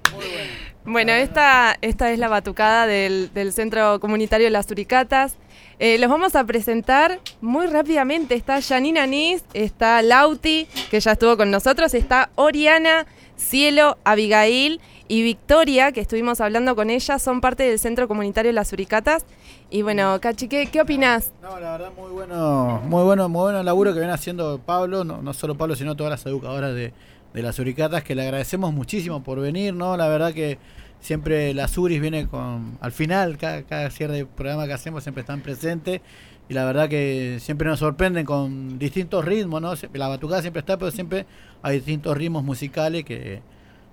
Bueno, 0.85 1.13
esta, 1.13 1.77
esta 1.83 2.11
es 2.11 2.19
la 2.19 2.29
batucada 2.29 2.87
del, 2.87 3.31
del 3.35 3.53
Centro 3.53 4.01
Comunitario 4.01 4.49
Las 4.51 4.71
Uricatas. 4.71 5.37
Eh, 5.79 5.99
los 5.99 6.11
vamos 6.11 6.35
a 6.37 6.45
presentar 6.45 7.21
muy 7.41 7.67
rápidamente. 7.67 8.35
Está 8.35 8.61
Janina 8.63 9.07
Nis, 9.07 9.45
está 9.53 10.03
Lauti, 10.03 10.67
que 10.91 11.01
ya 11.01 11.13
estuvo 11.13 11.37
con 11.37 11.51
nosotros, 11.51 11.95
está 11.95 12.31
Oriana, 12.35 13.07
Cielo, 13.37 13.99
Abigail 14.05 14.81
y 15.07 15.23
Victoria, 15.23 15.93
que 15.93 16.01
estuvimos 16.01 16.41
hablando 16.41 16.75
con 16.77 16.91
ella, 16.91 17.19
son 17.19 17.41
parte 17.41 17.65
del 17.65 17.79
Centro 17.79 18.09
Comunitario 18.09 18.53
Las 18.53 18.73
Uricatas. 18.73 19.25
Y 19.71 19.83
bueno, 19.83 20.19
Cachi, 20.21 20.49
¿qué, 20.49 20.67
qué 20.67 20.81
opinás? 20.81 21.33
No, 21.43 21.61
la 21.61 21.73
verdad, 21.73 21.93
muy 21.97 22.11
bueno, 22.11 22.81
muy 22.85 23.05
bueno, 23.05 23.29
muy 23.29 23.43
bueno 23.43 23.61
el 23.61 23.67
laburo 23.67 23.93
que 23.93 24.01
viene 24.01 24.15
haciendo 24.15 24.59
Pablo, 24.65 25.05
no, 25.05 25.23
no 25.23 25.33
solo 25.35 25.57
Pablo, 25.57 25.77
sino 25.77 25.95
todas 25.95 26.11
las 26.11 26.27
educadoras 26.27 26.75
de, 26.75 26.93
de 27.33 27.43
las 27.43 27.59
Uricatas, 27.59 28.03
que 28.03 28.15
le 28.15 28.23
agradecemos 28.23 28.73
muchísimo 28.73 29.23
por 29.23 29.41
venir, 29.41 29.75
¿no? 29.75 29.97
La 29.97 30.09
verdad 30.09 30.33
que 30.33 30.59
siempre 31.01 31.55
las 31.55 31.77
Uris 31.79 32.01
viene 32.01 32.27
con, 32.27 32.79
al 32.81 32.93
final, 32.93 33.39
cada, 33.39 33.63
cada 33.63 33.91
cierre 33.91 34.27
programa 34.27 34.67
que 34.67 34.73
hacemos 34.73 35.03
siempre 35.03 35.23
están 35.23 35.41
presentes 35.41 36.01
y 36.49 36.55
la 36.55 36.65
verdad 36.65 36.89
que 36.89 37.39
siempre 37.41 37.69
nos 37.69 37.79
sorprenden 37.79 38.27
con 38.27 38.79
distintos 38.79 39.25
ritmos, 39.25 39.63
¿no? 39.63 39.73
La 39.95 40.09
batucada 40.09 40.43
siempre 40.43 40.61
está, 40.61 40.77
pero 40.79 40.91
siempre 40.91 41.27
hay 41.63 41.77
distintos 41.77 42.17
ritmos 42.17 42.43
musicales 42.43 43.05
que, 43.05 43.41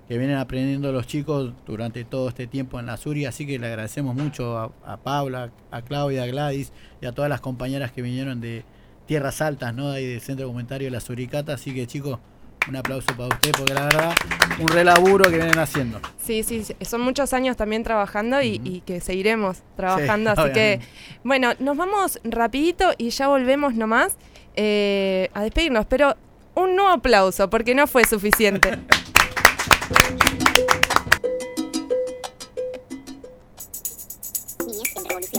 que 0.07 0.17
vienen 0.17 0.37
aprendiendo 0.37 0.91
los 0.91 1.05
chicos 1.05 1.53
durante 1.67 2.03
todo 2.03 2.29
este 2.29 2.47
tiempo 2.47 2.79
en 2.79 2.87
las 2.87 3.05
Uri, 3.05 3.25
así 3.25 3.45
que 3.45 3.59
le 3.59 3.67
agradecemos 3.67 4.15
mucho 4.15 4.57
a, 4.57 4.71
a 4.85 4.97
Paula, 4.97 5.51
a 5.69 5.81
Claudia, 5.83 6.23
a 6.23 6.25
Gladys 6.25 6.71
y 6.99 7.05
a 7.05 7.11
todas 7.11 7.29
las 7.29 7.41
compañeras 7.41 7.91
que 7.91 8.01
vinieron 8.01 8.41
de 8.41 8.65
Tierras 9.05 9.39
Altas, 9.41 9.75
¿no? 9.75 9.91
Ahí 9.91 10.07
del 10.07 10.21
Centro 10.21 10.47
Comentario 10.47 10.87
de 10.87 10.91
las 10.91 11.09
Uricatas, 11.11 11.61
así 11.61 11.75
que 11.75 11.85
chicos, 11.85 12.19
un 12.67 12.75
aplauso 12.75 13.07
para 13.15 13.29
usted 13.29 13.51
porque 13.57 13.73
la 13.73 13.85
verdad 13.85 14.15
un 14.59 14.67
relaburo 14.67 15.25
que 15.29 15.37
vienen 15.37 15.59
haciendo. 15.59 15.99
Sí, 16.21 16.43
sí, 16.43 16.63
son 16.81 17.01
muchos 17.01 17.33
años 17.33 17.55
también 17.57 17.83
trabajando 17.83 18.41
y, 18.41 18.59
y 18.63 18.81
que 18.81 18.99
seguiremos 19.01 19.59
trabajando, 19.75 20.31
así 20.31 20.41
obviamente. 20.41 20.85
que 20.85 21.17
bueno, 21.23 21.53
nos 21.59 21.77
vamos 21.77 22.19
rapidito 22.23 22.93
y 22.97 23.09
ya 23.09 23.27
volvemos 23.27 23.75
nomás 23.75 24.17
eh, 24.55 25.29
a 25.33 25.43
despedirnos, 25.43 25.85
pero 25.85 26.15
un 26.55 26.75
nuevo 26.75 26.91
aplauso 26.91 27.49
porque 27.49 27.75
no 27.75 27.87
fue 27.87 28.03
suficiente. 28.05 28.79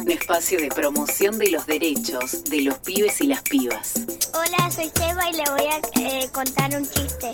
Un 0.09 0.15
espacio 0.15 0.59
de 0.59 0.69
promoción 0.69 1.39
de 1.39 1.51
los 1.51 1.67
derechos 1.67 2.43
de 2.45 2.63
los 2.63 2.79
pibes 2.79 3.21
y 3.21 3.27
las 3.27 3.43
pibas. 3.43 4.07
Hola, 4.33 4.71
soy 4.71 4.91
Seba 4.95 5.29
y 5.29 5.35
le 5.35 5.43
voy 5.51 5.67
a 5.67 5.77
eh, 6.01 6.29
contar 6.33 6.75
un 6.75 6.89
chiste. 6.89 7.31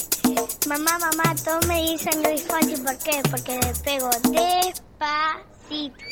Mamá, 0.67 0.99
mamá, 0.99 1.37
todos 1.45 1.65
me 1.69 1.81
dicen 1.83 2.21
Luis 2.25 2.43
Fonsi, 2.43 2.75
¿por 2.83 2.99
qué? 2.99 3.23
Porque 3.31 3.61
le 3.61 3.73
pego 3.85 4.11
despacito. 4.29 6.05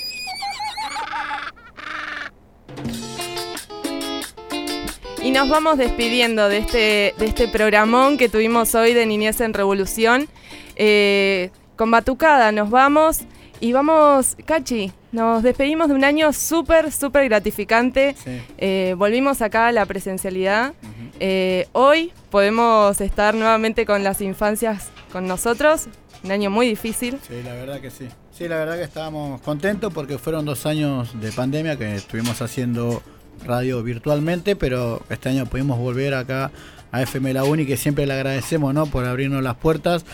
Y 5.21 5.33
nos 5.33 5.49
vamos 5.49 5.79
despidiendo 5.79 6.49
de 6.49 6.59
este, 6.59 7.15
de 7.19 7.27
este 7.27 7.49
programón 7.49 8.17
que 8.17 8.29
tuvimos 8.29 8.73
hoy 8.77 8.95
de 8.95 9.05
Niñez 9.05 9.41
en 9.41 9.53
Revolución. 9.53 10.29
Eh, 10.77 11.51
con 11.75 11.91
Batucada 11.91 12.53
nos 12.53 12.71
vamos 12.71 13.23
y 13.59 13.73
vamos, 13.73 14.37
Cachi, 14.47 14.93
nos 15.13 15.43
despedimos 15.43 15.89
de 15.89 15.95
un 15.95 16.05
año 16.05 16.33
súper, 16.33 16.91
súper 16.91 17.25
gratificante. 17.27 18.17
Eh, 18.59 18.95
volvimos 18.97 19.43
acá 19.43 19.69
a 19.69 19.73
la 19.73 19.87
presencialidad. 19.87 20.73
Eh, 21.21 21.69
hoy 21.73 22.13
podemos 22.31 23.01
estar 23.01 23.35
nuevamente 23.35 23.85
con 23.87 24.03
las 24.03 24.21
infancias 24.23 24.89
con 25.13 25.27
nosotros. 25.27 25.89
Un 26.25 26.33
año 26.33 26.51
muy 26.51 26.67
difícil. 26.67 27.19
Sí, 27.29 27.43
la 27.45 27.53
verdad 27.53 27.81
que 27.81 27.91
sí. 27.91 28.09
Sí, 28.33 28.49
la 28.49 28.57
verdad 28.57 28.77
que 28.77 28.85
estábamos 28.85 29.41
contentos 29.43 29.93
porque 29.93 30.17
fueron 30.19 30.47
dos 30.47 30.65
años 30.65 31.21
de 31.21 31.31
pandemia 31.31 31.77
que 31.77 31.97
estuvimos 31.97 32.41
haciendo 32.41 33.03
radio 33.45 33.83
virtualmente, 33.83 34.57
pero 34.57 35.03
este 35.11 35.29
año 35.29 35.47
pudimos 35.47 35.79
volver 35.79 36.15
acá 36.15 36.51
a 36.91 37.03
FM 37.03 37.35
La 37.35 37.45
Uni, 37.45 37.67
que 37.67 37.77
siempre 37.77 38.07
le 38.07 38.15
agradecemos 38.15 38.73
¿no? 38.73 38.87
por 38.87 39.05
abrirnos 39.05 39.43
las 39.43 39.57
puertas 39.57 40.05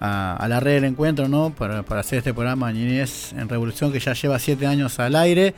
a, 0.00 0.36
a 0.36 0.48
la 0.48 0.60
red 0.60 0.74
del 0.74 0.84
encuentro, 0.84 1.28
¿no? 1.28 1.50
Para, 1.50 1.82
para 1.82 2.00
hacer 2.00 2.18
este 2.18 2.32
programa 2.32 2.72
Niñez 2.72 3.32
en 3.32 3.48
Revolución, 3.48 3.92
que 3.92 4.00
ya 4.00 4.12
lleva 4.12 4.38
siete 4.38 4.66
años 4.66 4.98
al 4.98 5.16
aire. 5.16 5.54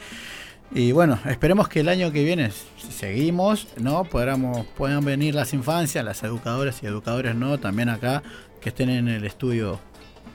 Y 0.72 0.92
bueno, 0.92 1.18
esperemos 1.26 1.68
que 1.68 1.80
el 1.80 1.88
año 1.88 2.12
que 2.12 2.22
viene, 2.22 2.50
si 2.50 2.92
seguimos, 2.92 3.66
¿no? 3.80 4.04
Podamos, 4.04 4.66
puedan 4.76 5.04
venir 5.04 5.34
las 5.34 5.52
infancias, 5.52 6.04
las 6.04 6.22
educadoras 6.22 6.82
y 6.82 6.86
educadores, 6.86 7.34
¿no? 7.34 7.58
También 7.58 7.88
acá, 7.88 8.22
que 8.60 8.68
estén 8.68 8.88
en 8.88 9.08
el 9.08 9.24
estudio 9.24 9.80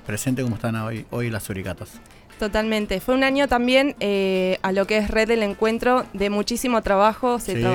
presente 0.05 0.43
como 0.43 0.55
están 0.55 0.75
hoy, 0.75 1.05
hoy 1.09 1.29
las 1.29 1.49
Uricatas. 1.49 2.01
Totalmente. 2.39 2.99
Fue 2.99 3.15
un 3.15 3.23
año 3.23 3.47
también 3.47 3.95
eh, 3.99 4.59
a 4.61 4.71
lo 4.71 4.85
que 4.87 4.97
es 4.97 5.09
Red 5.09 5.27
del 5.29 5.43
Encuentro 5.43 6.05
de 6.13 6.29
muchísimo 6.29 6.81
trabajo. 6.81 7.39
Se, 7.39 7.55
Sí. 7.55 7.65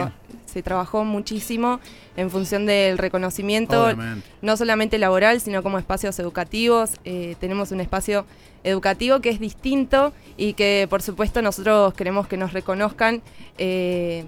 se 0.47 0.63
trabajó 0.63 1.05
muchísimo 1.05 1.81
en 2.17 2.31
función 2.31 2.67
del 2.67 2.99
reconocimiento, 2.99 3.85
Obviamente. 3.85 4.27
no 4.43 4.57
solamente 4.57 4.99
laboral, 4.99 5.41
sino 5.41 5.63
como 5.63 5.79
espacios 5.79 6.19
educativos. 6.19 6.91
Eh, 7.05 7.37
tenemos 7.41 7.71
un 7.73 7.81
espacio 7.81 8.27
educativo 8.65 9.21
que 9.21 9.31
es 9.31 9.41
distinto 9.41 10.13
y 10.37 10.53
que 10.53 10.87
por 10.91 11.01
supuesto 11.01 11.41
nosotros 11.41 11.95
queremos 11.95 12.27
que 12.27 12.37
nos 12.37 12.53
reconozcan 12.53 13.23
eh, 13.57 14.25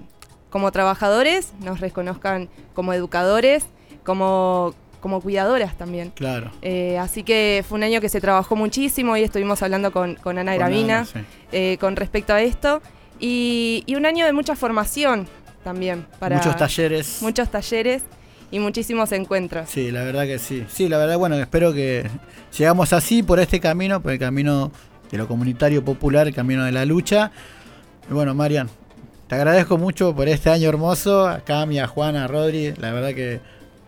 como 0.48 0.70
trabajadores, 0.72 1.52
nos 1.60 1.80
reconozcan 1.80 2.48
como 2.74 2.92
educadores, 2.94 3.64
como, 4.04 4.74
como 5.02 5.20
cuidadoras 5.20 5.76
también. 5.76 6.12
Claro. 6.14 6.50
Eh, 6.62 6.96
así 6.96 7.24
que 7.24 7.62
fue 7.68 7.76
un 7.76 7.84
año 7.84 8.00
que 8.00 8.08
se 8.08 8.20
trabajó 8.22 8.56
muchísimo 8.56 9.16
y 9.18 9.22
estuvimos 9.24 9.62
hablando 9.62 9.92
con, 9.92 10.14
con 10.14 10.38
Ana 10.38 10.54
Gravina 10.54 11.04
sí. 11.04 11.18
eh, 11.50 11.76
con 11.78 11.96
respecto 11.96 12.32
a 12.32 12.40
esto. 12.40 12.80
Y, 13.20 13.84
y 13.86 13.96
un 13.96 14.06
año 14.06 14.24
de 14.24 14.32
mucha 14.32 14.56
formación 14.56 15.28
también. 15.62 16.06
Para 16.18 16.36
Muchos 16.36 16.56
talleres. 16.56 17.18
Muchos 17.20 17.50
talleres 17.50 18.04
y 18.50 18.58
muchísimos 18.58 19.12
encuentros. 19.12 19.68
Sí, 19.68 19.90
la 19.90 20.04
verdad 20.04 20.24
que 20.24 20.38
sí. 20.38 20.64
Sí, 20.68 20.88
la 20.88 20.98
verdad, 20.98 21.18
bueno, 21.18 21.36
espero 21.36 21.72
que 21.74 22.08
sigamos 22.50 22.92
así 22.92 23.22
por 23.22 23.40
este 23.40 23.60
camino, 23.60 24.00
por 24.00 24.12
el 24.12 24.18
camino 24.18 24.70
de 25.10 25.18
lo 25.18 25.26
comunitario 25.28 25.84
popular, 25.84 26.26
el 26.28 26.34
camino 26.34 26.64
de 26.64 26.72
la 26.72 26.84
lucha. 26.84 27.32
Y 28.08 28.14
bueno, 28.14 28.34
Marian, 28.34 28.68
te 29.26 29.34
agradezco 29.34 29.78
mucho 29.78 30.14
por 30.14 30.28
este 30.28 30.50
año 30.50 30.68
hermoso. 30.68 31.26
A 31.26 31.40
Cami, 31.40 31.80
a 31.80 31.86
Juana, 31.86 32.24
a 32.24 32.28
Rodri, 32.28 32.72
la 32.76 32.92
verdad 32.92 33.14
que 33.14 33.40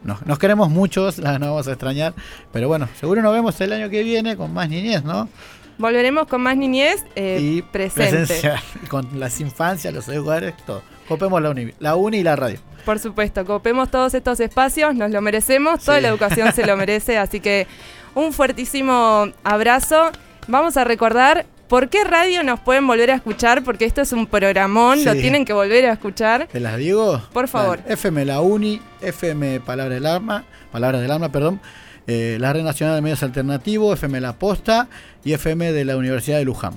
nos, 0.05 0.24
nos 0.26 0.38
queremos 0.38 0.70
muchos, 0.70 1.18
la 1.24 1.38
nos 1.38 1.48
vamos 1.48 1.68
a 1.68 1.72
extrañar. 1.72 2.14
Pero 2.52 2.68
bueno, 2.68 2.88
seguro 2.98 3.22
nos 3.22 3.32
vemos 3.32 3.61
el 3.61 3.72
año 3.72 3.90
que 3.90 4.02
viene 4.02 4.36
con 4.36 4.52
más 4.52 4.68
niñez, 4.68 5.02
¿no? 5.05 5.28
Volveremos 5.76 6.28
con 6.28 6.40
más 6.40 6.57
niñez 6.57 7.05
eh, 7.16 7.38
Y 7.40 7.62
presente. 7.62 8.11
presencial, 8.18 8.61
con 8.88 9.18
las 9.18 9.40
infancias, 9.40 9.92
los 9.92 10.09
educadores, 10.09 10.55
todo. 10.64 10.82
Copemos 11.09 11.42
la 11.42 11.50
uni, 11.50 11.72
la 11.80 11.96
uni 11.96 12.18
y 12.18 12.22
la 12.22 12.36
radio. 12.36 12.59
Por 12.84 12.98
supuesto, 12.98 13.44
copemos 13.44 13.90
todos 13.90 14.14
estos 14.14 14.38
espacios, 14.40 14.94
nos 14.94 15.11
lo 15.11 15.20
merecemos, 15.20 15.82
toda 15.84 16.00
la 16.00 16.09
educación 16.09 16.52
se 16.52 16.64
lo 16.66 16.76
merece, 16.78 17.18
así 17.18 17.40
que 17.40 17.66
un 18.14 18.32
fuertísimo 18.32 19.26
abrazo. 19.42 20.11
Vamos 20.46 20.76
a 20.76 20.84
recordar 20.84 21.46
por 21.68 21.88
qué 21.88 22.04
radio 22.04 22.42
nos 22.42 22.60
pueden 22.60 22.86
volver 22.86 23.10
a 23.10 23.14
escuchar, 23.14 23.62
porque 23.64 23.84
esto 23.84 24.00
es 24.00 24.12
un 24.12 24.26
programón, 24.26 25.04
lo 25.04 25.12
tienen 25.14 25.44
que 25.44 25.52
volver 25.52 25.86
a 25.86 25.92
escuchar. 25.92 26.46
¿Te 26.50 26.60
las 26.60 26.76
digo? 26.76 27.22
Por 27.32 27.48
favor. 27.48 27.80
FM 27.86 28.24
La 28.24 28.40
Uni, 28.40 28.80
FM 29.00 29.60
Palabra 29.60 29.94
del 29.94 30.06
Alma, 30.06 30.44
Palabras 30.72 31.00
del 31.02 31.10
Alma, 31.10 31.30
perdón. 31.30 31.60
eh, 32.06 32.36
la 32.40 32.52
Red 32.52 32.62
Nacional 32.64 32.96
de 32.96 33.00
Medios 33.02 33.22
Alternativos, 33.22 33.94
FM 33.98 34.20
La 34.20 34.34
Posta 34.34 34.88
y 35.24 35.32
FM 35.32 35.72
de 35.72 35.84
la 35.84 35.96
Universidad 35.96 36.38
de 36.38 36.44
Luján. 36.44 36.74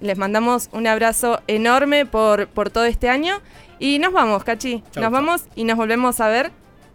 Les 0.00 0.18
mandamos 0.18 0.68
un 0.72 0.86
abrazo 0.86 1.40
enorme 1.46 2.06
por, 2.06 2.48
por 2.48 2.70
todo 2.70 2.84
este 2.86 3.08
año 3.08 3.40
y 3.78 3.98
nos 3.98 4.12
vamos, 4.12 4.42
Cachi. 4.44 4.82
Chau, 4.92 5.02
nos 5.02 5.02
chau. 5.04 5.10
vamos 5.12 5.42
y 5.54 5.64
nos 5.64 5.76
volvemos 5.76 6.20
a 6.20 6.28
ver 6.28 6.50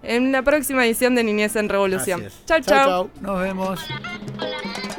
en 0.08 0.32
la 0.32 0.42
próxima 0.42 0.86
edición 0.86 1.16
de 1.16 1.24
Niñez 1.24 1.56
en 1.56 1.70
Revolución. 1.70 2.24
Chau. 2.46 2.62
chau. 2.62 3.10
Nos 3.22 3.42
vemos. 3.42 3.80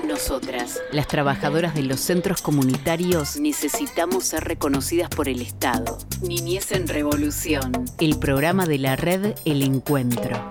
Nosotras, 0.07 0.81
las 0.93 1.07
trabajadoras 1.07 1.75
de 1.75 1.83
los 1.83 2.01
centros 2.01 2.41
comunitarios, 2.41 3.39
necesitamos 3.39 4.25
ser 4.25 4.45
reconocidas 4.45 5.11
por 5.11 5.29
el 5.29 5.43
Estado. 5.43 5.99
Niñez 6.23 6.73
en 6.73 6.89
Revolución. 6.89 7.85
El 7.99 8.19
programa 8.19 8.67
de 8.67 8.79
la 8.79 8.97
red 8.97 9.35
El 9.45 9.63
Encuentro. 9.63 10.49